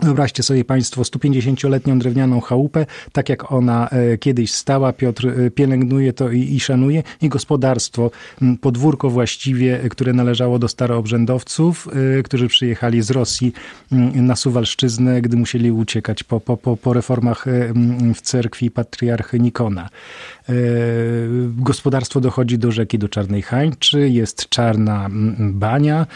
[0.00, 4.92] Wyobraźcie sobie Państwo 150-letnią drewnianą chałupę, tak jak ona e, kiedyś stała.
[4.92, 7.02] Piotr e, pielęgnuje to i, i szanuje.
[7.22, 8.10] I gospodarstwo,
[8.60, 11.88] podwórko właściwie, e, które należało do staroobrzędowców,
[12.24, 13.52] którzy przyjechali z Rosji
[14.14, 17.44] na Suwalszczyznę, gdy musieli uciekać po, po, po, po reformach
[18.14, 19.88] w cerkwi patriarchy Nikona.
[21.56, 26.06] Gospodarstwo dochodzi do rzeki, do Czarnej Hańczy, jest czarna bania,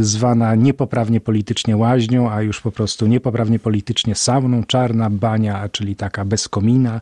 [0.00, 6.24] zwana niepoprawnie politycznie łaźnią, a już po prostu niepoprawnie politycznie sauną, czarna bania, czyli taka
[6.24, 7.00] bez komina,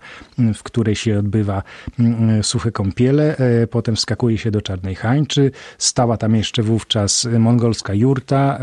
[0.54, 1.62] w której się odbywa
[1.98, 3.36] mm, suche kąpiele,
[3.70, 8.58] potem wskakuje się do Czarnej Hańczy, stała tam jeszcze wówczas mongolska jurta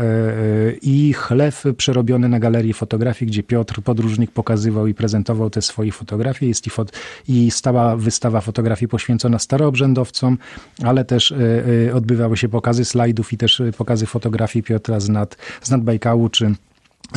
[0.82, 6.46] i chlew przerobiony na galerii fotografii, gdzie Piotr podróżnik pokazywał i prezentował te swoje fotografie.
[6.48, 6.92] Jest i, fot
[7.28, 10.38] i stała wystawa fotografii poświęcona staroobrzędowcom,
[10.84, 11.34] ale też
[11.94, 16.54] odbywały się pokazy slajdów i też pokazy fotografii Piotra z nad, z nad Bajkału czy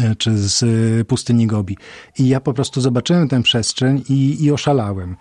[0.02, 1.78] E, czy z e, pustyni Gobi.
[2.20, 5.16] I ja po prostu zobaczyłem tę przestrzeń i, i oszalałem.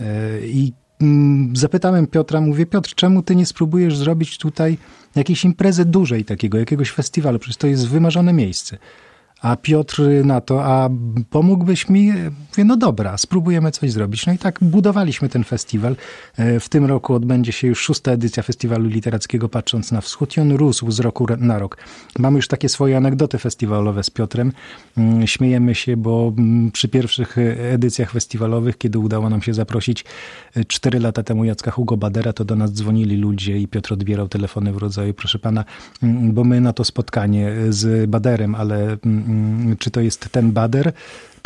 [0.00, 0.04] E,
[0.46, 4.78] I mm, zapytałem Piotra, mówię, Piotr, czemu ty nie spróbujesz zrobić tutaj
[5.14, 7.38] jakiejś imprezy dużej takiego, jakiegoś festiwalu?
[7.38, 8.78] Przecież to jest wymarzone miejsce.
[9.40, 10.90] A Piotr na to, a
[11.30, 12.12] pomógłbyś mi?
[12.12, 14.26] Mówię, no dobra, spróbujemy coś zrobić.
[14.26, 15.96] No i tak budowaliśmy ten festiwal.
[16.36, 20.40] E, w tym roku odbędzie się już szósta edycja Festiwalu Literackiego Patrząc na Wschód i
[20.40, 21.76] on rósł z roku na rok.
[22.18, 24.52] Mamy już takie swoje anegdoty festiwalowe z Piotrem.
[24.96, 27.36] Mm, śmiejemy się, bo mm, przy pierwszych
[27.72, 30.04] edycjach festiwalowych, kiedy udało nam się zaprosić
[30.54, 34.28] e, cztery lata temu Jacka Hugo Badera, to do nas dzwonili ludzie i Piotr odbierał
[34.28, 35.64] telefony w rodzaju, proszę pana,
[36.02, 38.96] mm, bo my na to spotkanie z Baderem, ale
[39.78, 40.92] czy to jest ten Bader?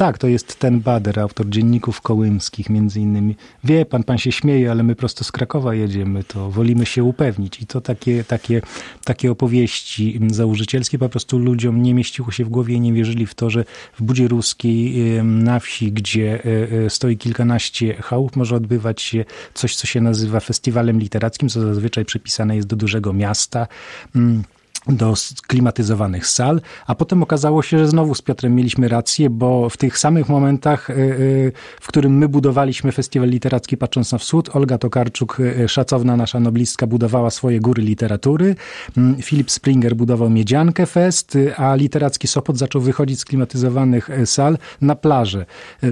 [0.01, 3.37] Tak, to jest ten Bader, autor dzienników kołymskich między innymi.
[3.65, 7.63] Wie pan, pan się śmieje, ale my prosto z Krakowa jedziemy, to wolimy się upewnić.
[7.63, 8.63] I to takie, takie,
[9.05, 13.35] takie opowieści założycielskie po prostu ludziom nie mieściło się w głowie i nie wierzyli w
[13.35, 13.65] to, że
[13.99, 19.25] w Budzie Ruskiej na wsi, gdzie e, e, stoi kilkanaście chałup, może odbywać się
[19.55, 23.67] coś, co się nazywa festiwalem literackim, co zazwyczaj przypisane jest do dużego miasta
[24.15, 24.43] mm
[24.89, 25.15] do
[25.47, 29.99] klimatyzowanych sal, a potem okazało się, że znowu z Piotrem mieliśmy rację, bo w tych
[29.99, 35.41] samych momentach, y, y, w którym my budowaliśmy Festiwal Literacki Patrząc na Wschód, Olga Tokarczuk,
[35.41, 38.57] y, szacowna nasza noblistka, budowała swoje góry literatury,
[38.97, 44.95] mm, Filip Springer budował Miedziankę Fest, a literacki Sopot zaczął wychodzić z klimatyzowanych sal na
[44.95, 45.47] plażę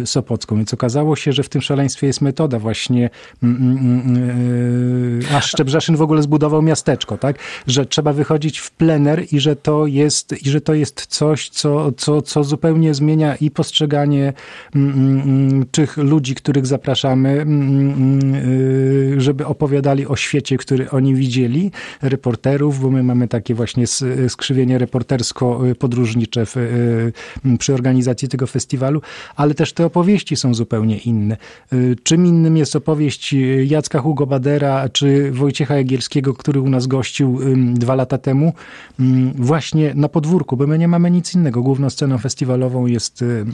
[0.04, 3.10] sopocką, więc okazało się, że w tym szaleństwie jest metoda właśnie,
[3.42, 9.40] mm, mm, a Szczebrzeszyn w ogóle zbudował miasteczko, tak, że trzeba wychodzić w plener i
[9.40, 14.32] że to jest, i że to jest coś, co, co, co zupełnie zmienia i postrzeganie
[14.74, 17.46] mm, mm, mm tych ludzi, których zapraszamy,
[19.16, 21.70] y, żeby opowiadali o świecie, który oni widzieli,
[22.02, 23.84] reporterów, bo my mamy takie właśnie
[24.28, 27.12] skrzywienie reportersko-podróżnicze w, y,
[27.58, 29.00] przy organizacji tego festiwalu,
[29.36, 31.36] ale też te opowieści są zupełnie inne.
[31.72, 33.34] Y, czym innym jest opowieść
[33.66, 37.38] Jacka Hugo Badera czy Wojciecha Jagielskiego, który u nas gościł
[37.74, 38.52] dwa lata temu,
[39.34, 41.62] właśnie na podwórku, bo my nie mamy nic innego.
[41.62, 43.46] Główną sceną festiwalową jest y,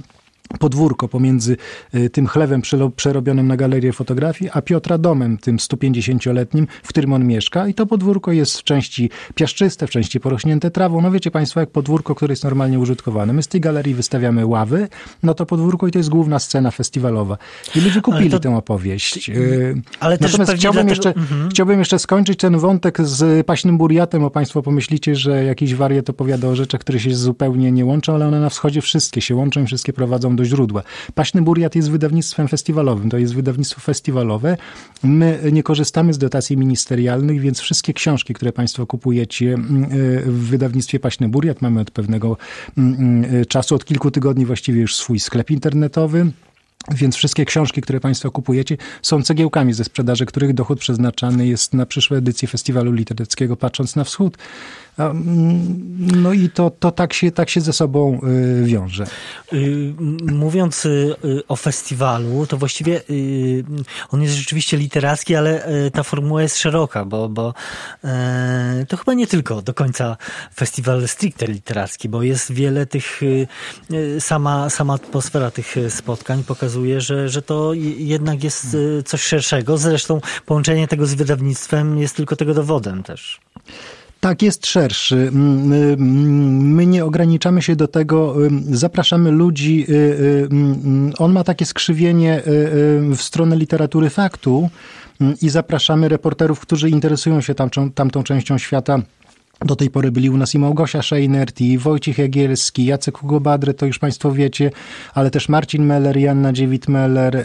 [0.59, 1.57] podwórko pomiędzy
[1.94, 2.62] y, tym chlewem
[2.96, 7.68] przerobionym na galerię fotografii, a Piotra domem, tym 150-letnim, w którym on mieszka.
[7.68, 11.00] I to podwórko jest w części piaszczyste, w części porośnięte trawą.
[11.00, 13.33] No wiecie Państwo, jak podwórko, które jest normalnie użytkowane.
[13.33, 14.88] My z tej galerii wystawiamy ławy
[15.22, 17.38] na to podwórko i to jest główna scena festiwalowa.
[17.74, 18.40] I ludzie kupili to...
[18.40, 19.28] tę opowieść.
[19.28, 21.09] Y, ale Natomiast chciałbym, dlatego...
[21.09, 21.50] jeszcze, mhm.
[21.50, 26.48] chciałbym jeszcze skończyć ten wątek z paśnym buriatem, bo Państwo pomyślicie, że jakiś wariat opowiada
[26.48, 29.66] o rzeczach, które się zupełnie nie łączą, ale one na wschodzie wszystkie się łączą i
[29.66, 30.83] wszystkie prowadzą do źródła.
[31.14, 34.57] Paśny Buriat jest wydawnictwem festiwalowym, to jest wydawnictwo festiwalowe.
[35.03, 39.88] My nie korzystamy z dotacji ministerialnych, więc wszystkie książki, które Państwo kupujecie mm,
[40.27, 42.37] w wydawnictwie Paśny Buriat, mamy od pewnego
[42.79, 46.33] mm, mm, czasu, od kilku tygodni właściwie już swój sklep internetowy.
[46.90, 51.87] Więc wszystkie książki, które Państwo kupujecie, są cegiełkami ze sprzedaży, których dochód przeznaczany jest na
[51.87, 54.38] przyszłe edycje Festiwalu Literackiego Patrząc na Wschód.
[54.98, 58.20] Mm, no i to, to tak, się, tak się ze sobą
[58.62, 59.04] y, wiąże.
[59.52, 59.94] Y,
[60.33, 61.14] mówiąc y,
[61.48, 63.00] o festiwalu, to właściwie
[64.11, 67.54] on jest rzeczywiście literacki, ale ta formuła jest szeroka, bo, bo
[68.88, 70.16] to chyba nie tylko do końca
[70.54, 73.20] festiwal stricte literacki, bo jest wiele tych,
[74.18, 79.78] sama, sama atmosfera tych spotkań pokazuje, że, że to jednak jest coś szerszego.
[79.78, 83.40] Zresztą połączenie tego z wydawnictwem jest tylko tego dowodem też.
[84.24, 85.16] Tak, jest szerszy.
[85.16, 85.96] Mm, y,
[86.76, 88.34] my nie ograniczamy się do tego,
[88.70, 89.87] zapraszamy ludzi.
[89.88, 92.42] Y, y, mm, on ma takie skrzywienie
[93.16, 94.70] w stronę literatury faktu
[95.42, 98.98] i zapraszamy reporterów, którzy interesują się tamtą, tamtą częścią świata
[99.61, 103.75] Do tej pory byli u nas i Małgosia Szejnert, i Wojciech Jagielski, Jacek Hugo Badry,
[103.75, 104.71] to już Państwo wiecie,
[105.14, 107.45] ale też Marcin Meller, Janna Dziewit-Meller,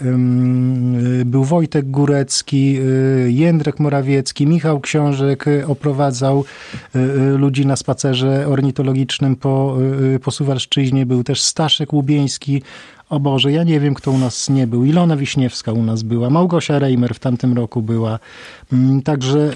[1.26, 6.45] był Wojtek Górecki, y, Jędrek Morawiecki, Michał Książek oprowadzał
[6.95, 9.78] y, y, ludzi na spacerze ornitologicznym po,
[10.24, 12.62] po Suwalszczyźnie, był też Staszek Łubieński,
[13.10, 14.86] o Boże, ja nie wiem, kto u nas nie był.
[14.86, 18.19] Ilona Wiśniewska u nas była, Małgosia Reimer w tamtym roku była.
[18.73, 19.53] Mm, także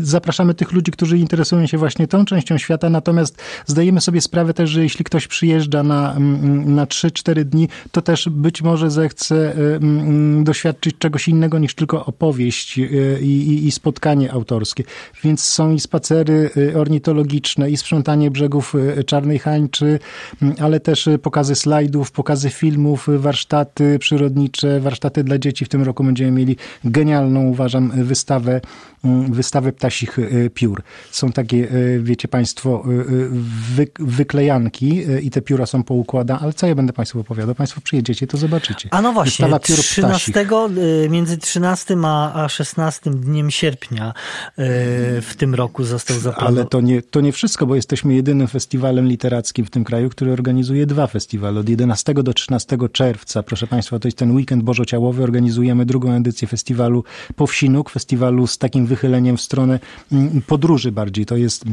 [0.00, 4.70] zapraszamy tych ludzi, którzy interesują się właśnie tą częścią świata, natomiast zdajemy sobie sprawę też,
[4.70, 9.56] że jeśli ktoś przyjeżdża na, mm, na 3-4 dni, to też być może zechce
[10.42, 14.84] doświadczyć czegoś innego niż tylko opowieść y, i, i spotkanie autorskie.
[15.24, 19.98] Więc są i spacery y, ornitologiczne, i sprzątanie brzegów y, Czarnej Hańczy,
[20.60, 25.64] ale też pokazy slajdów, pokazy filmów, warsztaty przyrodnicze, warsztaty dla dzieci.
[25.64, 28.60] W tym roku będziemy mieli genialną, uważam, wystawę,
[29.04, 30.82] mm, wystawę ptasich y, piór.
[31.10, 33.28] Są takie, y, wiecie Państwo, y,
[33.74, 37.54] wy, wyklejanki i te pióra są poukładane, ale co ja będę Państwu opowiadał?
[37.54, 38.88] Państwo przyjedziecie, to zobaczycie.
[38.92, 40.46] A no właśnie, Wystawa piór 13,
[41.10, 41.96] między 13
[42.34, 44.14] a 16 dniem sierpnia
[44.56, 46.60] w tym roku został zaplanowany.
[46.60, 50.32] Ale to nie, to nie wszystko, bo jesteśmy jedynym festiwalem literackim w tym kraju, który
[50.32, 51.60] organizuje dwa festiwale.
[51.60, 56.48] Od 11 do 13 czerwca, proszę Państwa, to jest ten weekend bożociałowy, organizujemy drugą edycję
[56.48, 56.55] festiwalu
[57.36, 59.80] Powsinuk, festiwalu z takim wychyleniem w stronę
[60.12, 61.26] mm, podróży bardziej.
[61.26, 61.64] To jest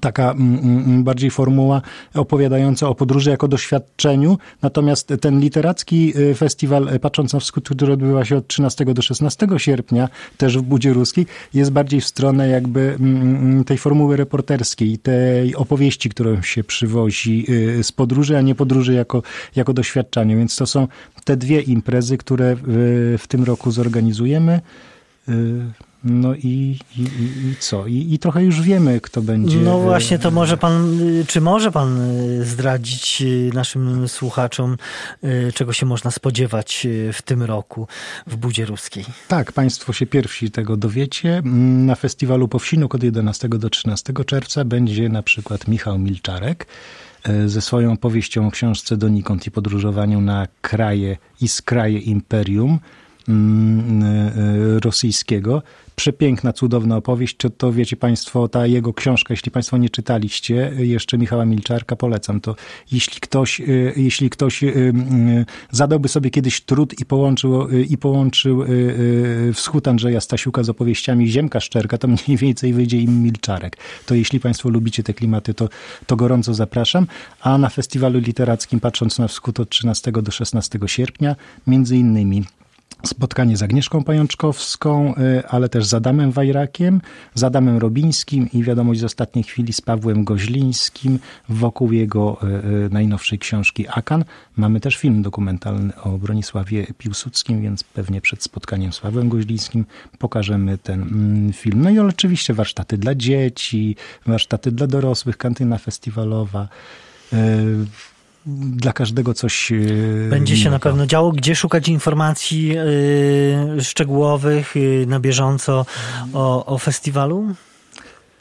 [0.00, 1.82] taka mm, mm, bardziej formuła
[2.14, 4.38] opowiadająca o podróży jako doświadczeniu.
[4.62, 9.02] Natomiast ten literacki y, festiwal, y, patrząc na wschód, który odbywa się od 13 do
[9.02, 14.98] 16 sierpnia, też w Budzie Ruskiej, jest bardziej w stronę jakby mm, tej formuły reporterskiej,
[14.98, 19.22] tej opowieści, którą się przywozi y, z podróży, a nie podróży jako,
[19.56, 20.36] jako doświadczenie.
[20.36, 20.88] Więc to są
[21.24, 22.56] te dwie imprezy, które
[23.18, 24.60] w tym roku zorganizujemy.
[26.04, 27.02] No i, i,
[27.50, 27.86] i co?
[27.86, 29.56] I, I, trochę już wiemy, kto będzie.
[29.56, 34.76] No właśnie, to może pan, czy może pan e, zdradzić e, naszym słuchaczom,
[35.22, 37.86] e, czego się można spodziewać w tym roku
[38.26, 39.04] w Budzie Ruskiej?
[39.28, 41.38] Tak, państwo się pierwsi tego dowiecie.
[41.38, 46.66] Mm, na festiwalu Powsinuk od 11 do 13 czerwca będzie na przykład Michał Milczarek
[47.46, 52.78] ze swoją powieścią o książce donikąd i podróżowaniu na kraje i z kraje imperium
[53.28, 55.62] mm, rosyjskiego
[56.00, 57.36] przepiękna, cudowna opowieść.
[57.36, 62.40] Czy to wiecie Państwo, ta jego książka, jeśli Państwo nie czytaliście, jeszcze Michała Milczarka, polecam
[62.40, 62.56] to.
[62.92, 68.64] Jeśli ktoś, y, jeśli ktoś y, y, zadałby sobie kiedyś trud i połączył, i połączył
[69.54, 73.76] wschód Andrzeja Stasiuka z opowieściami Ziemka Szczerka, to mniej więcej wyjdzie im Milczarek.
[74.06, 75.68] To jeśli Państwo lubicie te klimaty, to,
[76.06, 77.06] to gorąco zapraszam.
[77.40, 81.36] A na festiwalu literackim, patrząc na wschód od 13 do 16 sierpnia,
[81.66, 82.44] między innymi
[83.04, 87.00] spotkanie z Agnieszką Pajączkowską, y, ale też z Adamem Wajrakiem,
[87.34, 92.46] z Adamem Robińskim i wiadomość z ostatniej chwili z Pawłem Goźlińskim wokół jego y,
[92.86, 94.24] y, najnowszej książki Akan.
[94.56, 99.84] Mamy też film dokumentalny o Bronisławie Piłsudskim, więc pewnie przed spotkaniem z Pawłem Goźlińskim
[100.18, 101.82] pokażemy ten mm, film.
[101.82, 106.68] No i oczywiście warsztaty dla dzieci, warsztaty dla dorosłych, kantyna festiwalowa
[108.46, 109.72] dla każdego coś.
[109.72, 109.76] E,
[110.30, 111.32] Będzie się na pewno działo.
[111.32, 115.86] Gdzie szukać informacji yy, szczegółowych yy, na bieżąco
[116.32, 117.54] o, o festiwalu?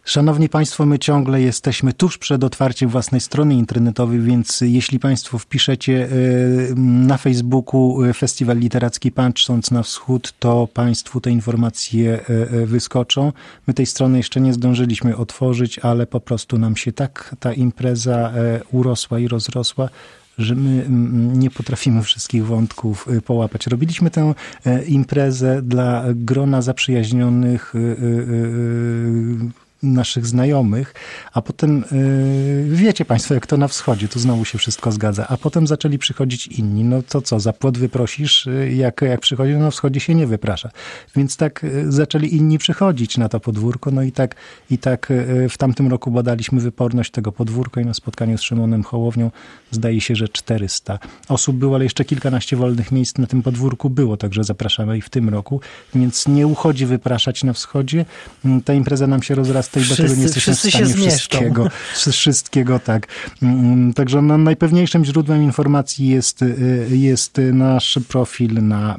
[0.09, 6.07] Szanowni Państwo, my ciągle jesteśmy tuż przed otwarciem własnej strony internetowej, więc jeśli Państwo wpiszecie
[6.75, 12.19] na Facebooku Festiwal Literacki Patrząc na Wschód, to Państwu te informacje
[12.65, 13.33] wyskoczą.
[13.67, 18.33] My tej strony jeszcze nie zdążyliśmy otworzyć, ale po prostu nam się tak ta impreza
[18.71, 19.89] urosła i rozrosła,
[20.37, 20.85] że my
[21.37, 23.67] nie potrafimy wszystkich wątków połapać.
[23.67, 24.33] Robiliśmy tę
[24.87, 27.73] imprezę dla grona zaprzyjaźnionych
[29.83, 30.93] naszych znajomych,
[31.33, 31.83] a potem
[32.69, 35.97] yy, wiecie Państwo, jak to na wschodzie, tu znowu się wszystko zgadza, a potem zaczęli
[35.97, 36.83] przychodzić inni.
[36.83, 40.27] No to co, za płot wyprosisz, y, jak, jak przychodzi, no na wschodzie się nie
[40.27, 40.69] wyprasza.
[41.15, 44.35] Więc tak yy, zaczęli inni przychodzić na to podwórko, no i tak,
[44.69, 48.83] i tak yy, w tamtym roku badaliśmy wyporność tego podwórka i na spotkaniu z Szymonem
[48.83, 49.31] Hołownią
[49.71, 54.17] zdaje się, że 400 osób było, ale jeszcze kilkanaście wolnych miejsc na tym podwórku było,
[54.17, 55.61] także zapraszamy i w tym roku,
[55.95, 58.05] więc nie uchodzi wypraszać na wschodzie.
[58.65, 61.67] Ta impreza nam się rozrasta prostej, wszyscy, bo tego nie jesteśmy w stanie wszystkiego,
[62.12, 63.08] wszystkiego, tak.
[63.43, 66.45] Mm, także no, najpewniejszym źródłem informacji jest,
[66.89, 68.95] jest nasz profil na,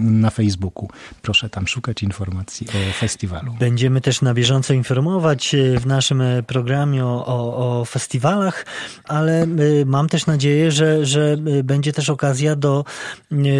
[0.00, 0.88] na Facebooku.
[1.22, 3.54] Proszę tam szukać informacji o festiwalu.
[3.60, 8.66] Będziemy też na bieżąco informować w naszym programie o, o, o festiwalach,
[9.04, 9.46] ale
[9.86, 12.84] mam też nadzieję, że, że będzie też okazja do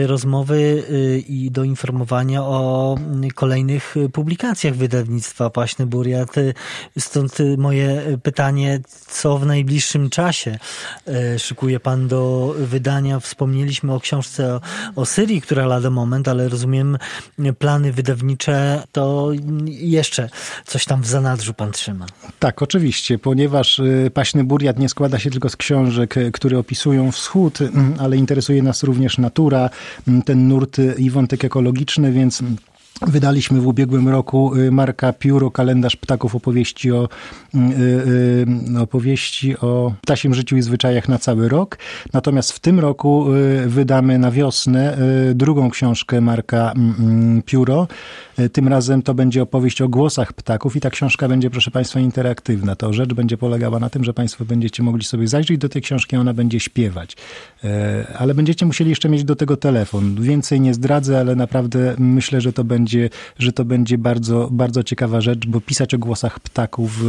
[0.06, 0.84] rozmowy
[1.28, 2.98] i do informowania o
[3.34, 6.34] kolejnych publikacjach wydawnictwa Paśny Buriat.
[6.98, 10.58] Stąd moje pytanie, co w najbliższym czasie
[11.38, 13.20] szykuje pan do wydania?
[13.20, 14.60] Wspomnieliśmy o książce o,
[14.96, 16.98] o Syrii, która lada moment, ale rozumiem
[17.58, 19.30] plany wydawnicze to
[19.66, 20.28] jeszcze
[20.66, 22.06] coś tam w zanadrzu pan trzyma.
[22.38, 23.80] Tak, oczywiście, ponieważ
[24.14, 27.58] Paśny Buriat nie składa się tylko z książek, które opisują wschód,
[27.98, 29.70] ale interesuje nas również natura,
[30.24, 32.42] ten nurt i wątek ekologiczny, więc
[33.06, 37.08] Wydaliśmy w ubiegłym roku y, marka Pióro, kalendarz ptaków opowieści o,
[37.54, 37.58] y,
[38.76, 41.78] y, opowieści o ptasim życiu i zwyczajach na cały rok.
[42.12, 43.26] Natomiast w tym roku
[43.66, 44.98] wydamy na wiosnę
[45.34, 47.88] drugą książkę marka mm, mm, Pióro.
[48.52, 52.76] Tym razem to będzie opowieść o głosach ptaków i ta książka będzie, proszę Państwa, interaktywna.
[52.76, 56.16] To rzecz będzie polegała na tym, że Państwo będziecie mogli sobie zajrzeć do tej książki,
[56.16, 57.16] ona będzie śpiewać.
[58.18, 60.14] Ale będziecie musieli jeszcze mieć do tego telefon.
[60.20, 64.82] Więcej nie zdradzę, ale naprawdę myślę, że to będzie będzie, że to będzie bardzo, bardzo
[64.82, 67.02] ciekawa rzecz, bo pisać o głosach ptaków,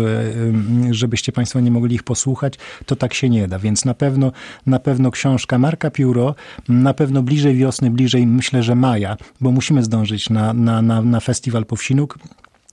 [0.90, 2.54] e, żebyście Państwo nie mogli ich posłuchać,
[2.86, 3.60] to tak się nie da.
[3.60, 4.32] Więc na pewno,
[4.66, 6.36] na pewno książka Marka Pióro,
[6.70, 11.20] na pewno bliżej wiosny, bliżej myślę, że maja, bo musimy zdążyć na, na, na, na
[11.20, 12.18] festiwal Powsinuk.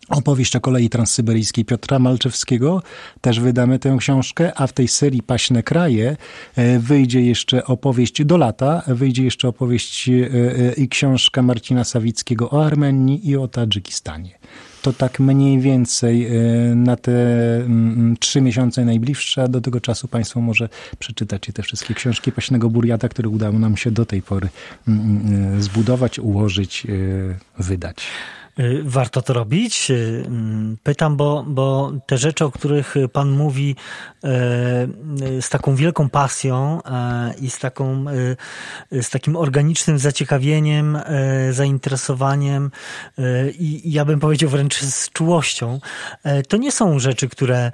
[0.08, 2.82] Opowieść o kolei transsyberyjskiej Piotra Malczewskiego.
[3.20, 6.16] Też wydamy tę książkę, a w tej serii Paśne Kraje
[6.56, 12.50] e, wyjdzie jeszcze opowieść do lata, wyjdzie jeszcze opowieść e, e, i książka Marcina Sawickiego
[12.50, 14.30] o Armenii i o Tadżykistanie.
[14.82, 16.28] To tak mniej więcej
[16.74, 17.12] na te
[17.56, 22.70] mm, trzy miesiące najbliższe, a do tego czasu Państwo może przeczytacie te wszystkie książki Paśnego
[22.70, 24.48] Buriata, które udało nam się do tej pory
[24.88, 26.86] mm, mm, zbudować, ułożyć,
[27.58, 28.06] wydać.
[28.58, 29.90] Y, warto to robić?
[29.90, 33.76] Y, mm, pytam, bo, bo te rzeczy, o których Pan mówi
[34.24, 34.28] y,
[35.42, 36.80] z taką wielką pasją
[37.40, 38.04] i z, taką,
[38.92, 40.98] z takim organicznym zaciekawieniem,
[41.50, 42.70] zainteresowaniem
[43.58, 45.80] i ja bym powiedział wręcz z czułością,
[46.48, 47.72] to nie są rzeczy, które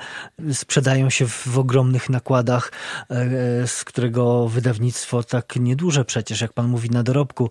[0.52, 2.72] sprzedają się w ogromnych nakładach,
[3.66, 7.50] z którego wydawnictwo tak nieduże przecież, jak Pan mówi, na dorobku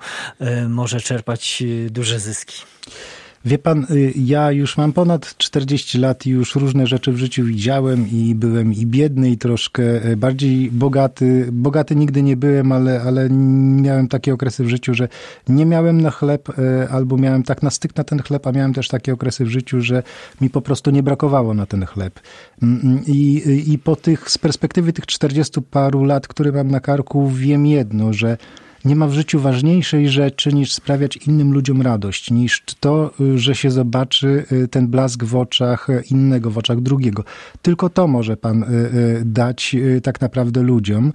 [0.68, 2.64] może czerpać duże zyski.
[3.46, 7.44] Wie pan, y, ja już mam ponad 40 lat i już różne rzeczy w życiu
[7.44, 11.50] widziałem i byłem i biedny i troszkę y, bardziej bogaty.
[11.52, 15.08] Bogaty nigdy nie byłem, ale, ale miałem takie okresy w życiu, że
[15.48, 18.74] nie miałem na chleb y, albo miałem tak na styk na ten chleb, a miałem
[18.74, 20.04] też takie okresy w życiu, że
[20.42, 22.20] mi po prostu nie brakowało na ten chleb.
[22.62, 26.80] Mm, mm, I, i po tych, z perspektywy tych 40 paru lat, które mam na
[26.80, 28.38] karku, wiem jedno, że
[28.86, 33.56] nie ma w życiu ważniejszej rzeczy niż sprawiać innym ludziom radość, niż to, y, że
[33.56, 37.24] się zobaczy y, ten blask w oczach innego, w oczach drugiego.
[37.62, 41.14] Tylko to może Pan y, dać tak naprawdę ludziom.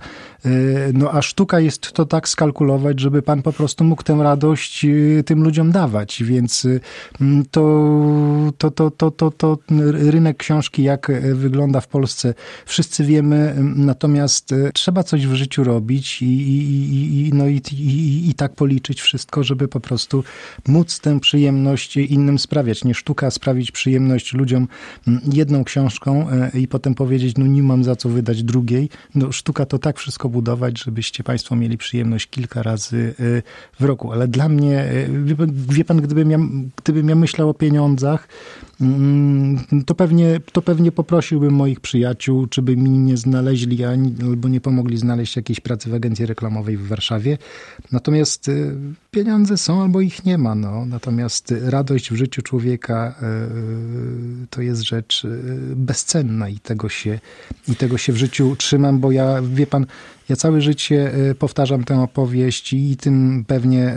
[0.94, 4.86] No a sztuka jest to tak skalkulować, żeby Pan po prostu mógł tę radość
[5.26, 6.66] tym ludziom dawać, więc
[7.50, 7.62] to,
[8.58, 9.58] to, to, to, to, to
[9.92, 12.34] rynek książki, jak wygląda w Polsce,
[12.66, 18.34] wszyscy wiemy, natomiast trzeba coś w życiu robić i, i, i, no i i, i,
[18.34, 20.24] tak policzyć wszystko, żeby po prostu
[20.68, 22.84] móc tę przyjemność innym sprawiać.
[22.84, 24.68] Nie sztuka sprawić przyjemność ludziom
[25.08, 28.88] mm, jedną książką e, i potem powiedzieć, no nie mam za co wydać drugiej.
[29.14, 33.42] No sztuka to tak wszystko budować, żebyście Państwo mieli przyjemność kilka razy e,
[33.80, 34.12] w roku.
[34.12, 35.06] Ale dla mnie, e,
[35.68, 36.38] wie Pan, gdybym ja,
[36.76, 38.28] gdybym ja myślał o pieniądzach,
[39.86, 44.96] to pewnie, to pewnie poprosiłbym moich przyjaciół, czy by mi nie znaleźli albo nie pomogli
[44.96, 47.38] znaleźć jakiejś pracy w agencji reklamowej w Warszawie.
[47.92, 48.74] Natomiast y,
[49.10, 50.54] pieniądze są albo ich nie ma.
[50.54, 50.86] No.
[50.86, 53.14] Natomiast radość w życiu człowieka
[54.42, 55.38] y, to jest rzecz y,
[55.76, 57.18] bezcenna i tego, się,
[57.68, 59.86] i tego się w życiu trzymam, bo ja, wie pan,
[60.28, 63.94] ja całe życie powtarzam tę opowieść i tym pewnie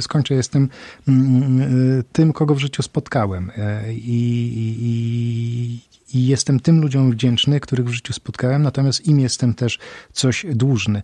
[0.00, 0.34] skończę.
[0.34, 0.68] Jestem
[1.08, 3.50] mm, tym, kogo w życiu spotkałem.
[3.90, 9.78] I, i, i jestem tym ludziom wdzięczny, których w życiu spotkałem, natomiast im jestem też
[10.12, 11.02] coś dłużny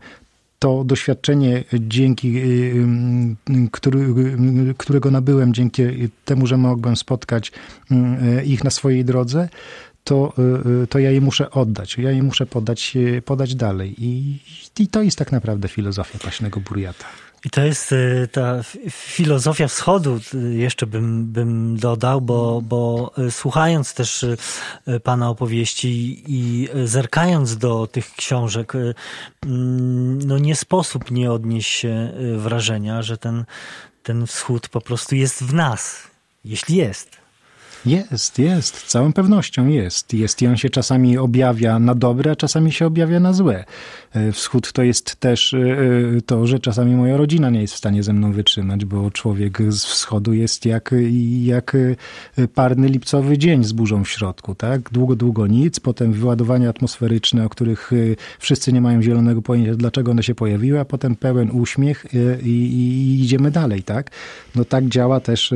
[0.59, 2.40] to doświadczenie, dzięki
[3.72, 4.14] który,
[4.78, 5.82] którego nabyłem dzięki
[6.24, 7.52] temu, że mogłem spotkać
[8.44, 9.48] ich na swojej drodze,
[10.05, 10.32] to,
[10.90, 13.94] to ja je muszę oddać, ja je muszę podać, podać dalej.
[13.98, 14.38] I,
[14.78, 17.05] I to jest tak naprawdę filozofia paśnego burjata.
[17.44, 23.30] I to jest y, ta filozofia wschodu, y, jeszcze bym, bym dodał, bo, bo y,
[23.30, 24.26] słuchając też
[25.02, 33.02] Pana opowieści i zerkając do tych książek, mm, no nie sposób nie odnieść się wrażenia,
[33.02, 33.44] że ten,
[34.02, 36.02] ten wschód po prostu jest w nas,
[36.44, 37.24] jeśli jest.
[37.87, 40.14] Jest, jest, z całą pewnością jest.
[40.14, 43.64] Jest i on się czasami objawia na dobre, a czasami się objawia na złe.
[44.12, 47.76] E, wschód to jest też e, e, to, że czasami moja rodzina nie jest w
[47.76, 50.95] stanie ze mną wytrzymać, bo człowiek z wschodu jest jak,
[51.43, 51.76] jak
[52.55, 54.91] parny lipcowy dzień z burzą w środku, tak?
[54.91, 57.91] Długo, długo nic, potem wyładowania atmosferyczne, o których
[58.39, 62.07] wszyscy nie mają zielonego pojęcia, dlaczego one się pojawiły, a potem pełen uśmiech
[62.43, 64.11] i, i idziemy dalej, tak?
[64.55, 65.55] No tak działa też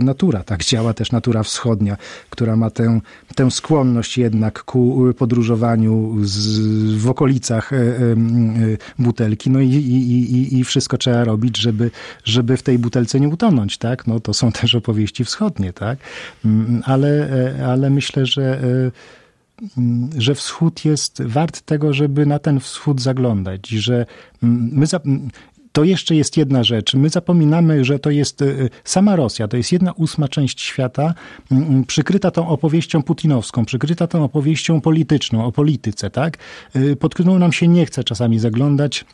[0.00, 1.96] natura, tak działa też natura wschodnia,
[2.30, 3.00] która ma tę,
[3.34, 6.60] tę skłonność jednak ku podróżowaniu z,
[6.96, 11.90] w okolicach Y, butelki, no i, i, i, wszystko trzeba robić, żeby,
[12.24, 14.06] żeby w tej butelce nie utonąć, tak?
[14.06, 15.98] No to są też opowieści wschodnie, tak?
[16.44, 18.90] Mm, ale, e, ale myślę, że e,
[19.78, 24.06] mm, że wschód jest wart tego, żeby na ten wschód zaglądać, że
[24.42, 24.86] mm, my,
[25.72, 26.94] to jeszcze jest jedna rzecz.
[26.94, 31.14] My zapominamy, że to jest y, sama Rosja, to jest jedna ósma część świata,
[31.50, 36.38] mm, mm, przykryta tą opowieścią putinowską, przykryta tą opowieścią polityczną, o polityce, tak?
[36.76, 39.04] Y, pod którą nam się nie chce czasami zaglądać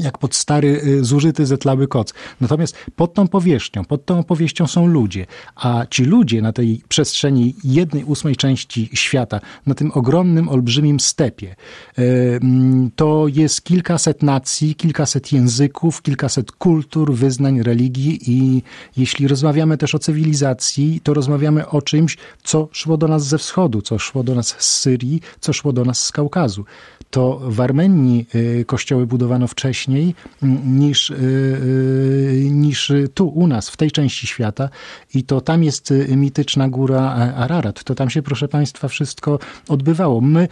[0.00, 2.14] jak pod stary, y, zużyty, zetlały koc.
[2.40, 5.26] Natomiast pod tą powierzchnią, pod tą opowieścią są ludzie,
[5.56, 11.56] a ci ludzie na tej przestrzeni jednej ósmej części świata, na tym ogromnym, olbrzymim stepie,
[11.98, 12.02] y,
[12.42, 18.62] mm, to jest kilkaset nacji, kilkaset języków, kilkaset kultur, wyznań, religii i
[18.96, 23.82] jeśli rozmawiamy też o cywilizacji, to rozmawiamy o czymś, co szło do nas ze wschodu,
[23.82, 26.64] co szło do nas z Syrii, co szło do nas z Kaukazu
[27.10, 33.70] to w Armenii y, kościoły budowano wcześniej mm, niż, y, y, niż tu u nas,
[33.70, 34.68] w tej części świata
[35.14, 37.00] i to tam jest mityczna góra
[37.36, 37.84] Ararat.
[37.84, 39.38] To tam się, proszę Państwa, wszystko
[39.68, 40.20] odbywało.
[40.20, 40.48] My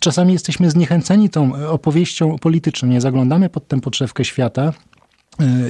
[0.00, 4.72] czasami jesteśmy zniechęceni tą opowieścią polityczną, nie zaglądamy pod tę podszewkę świata,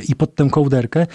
[0.08, 1.06] i pod tę kołderkę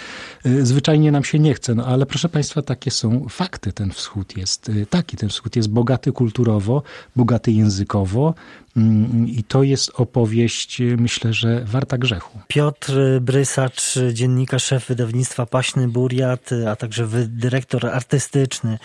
[0.44, 1.74] zwyczajnie nam się nie chce.
[1.74, 3.72] No ale proszę Państwa, takie są fakty.
[3.72, 5.16] Ten wschód jest taki.
[5.16, 6.82] Ten wschód jest bogaty kulturowo,
[7.16, 8.34] bogaty językowo,
[8.76, 12.38] Mm, I to jest opowieść, myślę, że warta grzechu.
[12.48, 18.78] Piotr Brysacz, dziennikarz, szef wydawnictwa Paśny Buriat, a także dyrektor artystyczny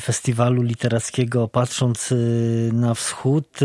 [0.00, 2.14] festiwalu literackiego Patrząc
[2.72, 3.58] na Wschód,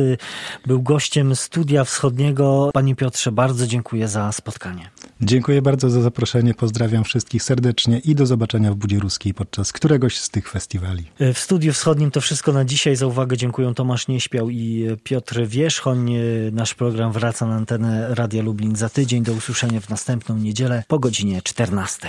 [0.66, 2.70] był gościem Studia Wschodniego.
[2.74, 4.90] Panie Piotrze, bardzo dziękuję za spotkanie.
[5.22, 6.54] Dziękuję bardzo za zaproszenie.
[6.54, 11.04] Pozdrawiam wszystkich serdecznie i do zobaczenia w Budzie Ruskiej podczas któregoś z tych festiwali.
[11.34, 12.96] W Studiu Wschodnim to wszystko na dzisiaj.
[12.96, 16.12] Za uwagę dziękuję Tomasz Nieśpiał i Piotr Wierzchoń.
[16.52, 19.24] Nasz program wraca na antenę Radia Lublin za tydzień.
[19.24, 22.08] Do usłyszenia w następną niedzielę po godzinie 14.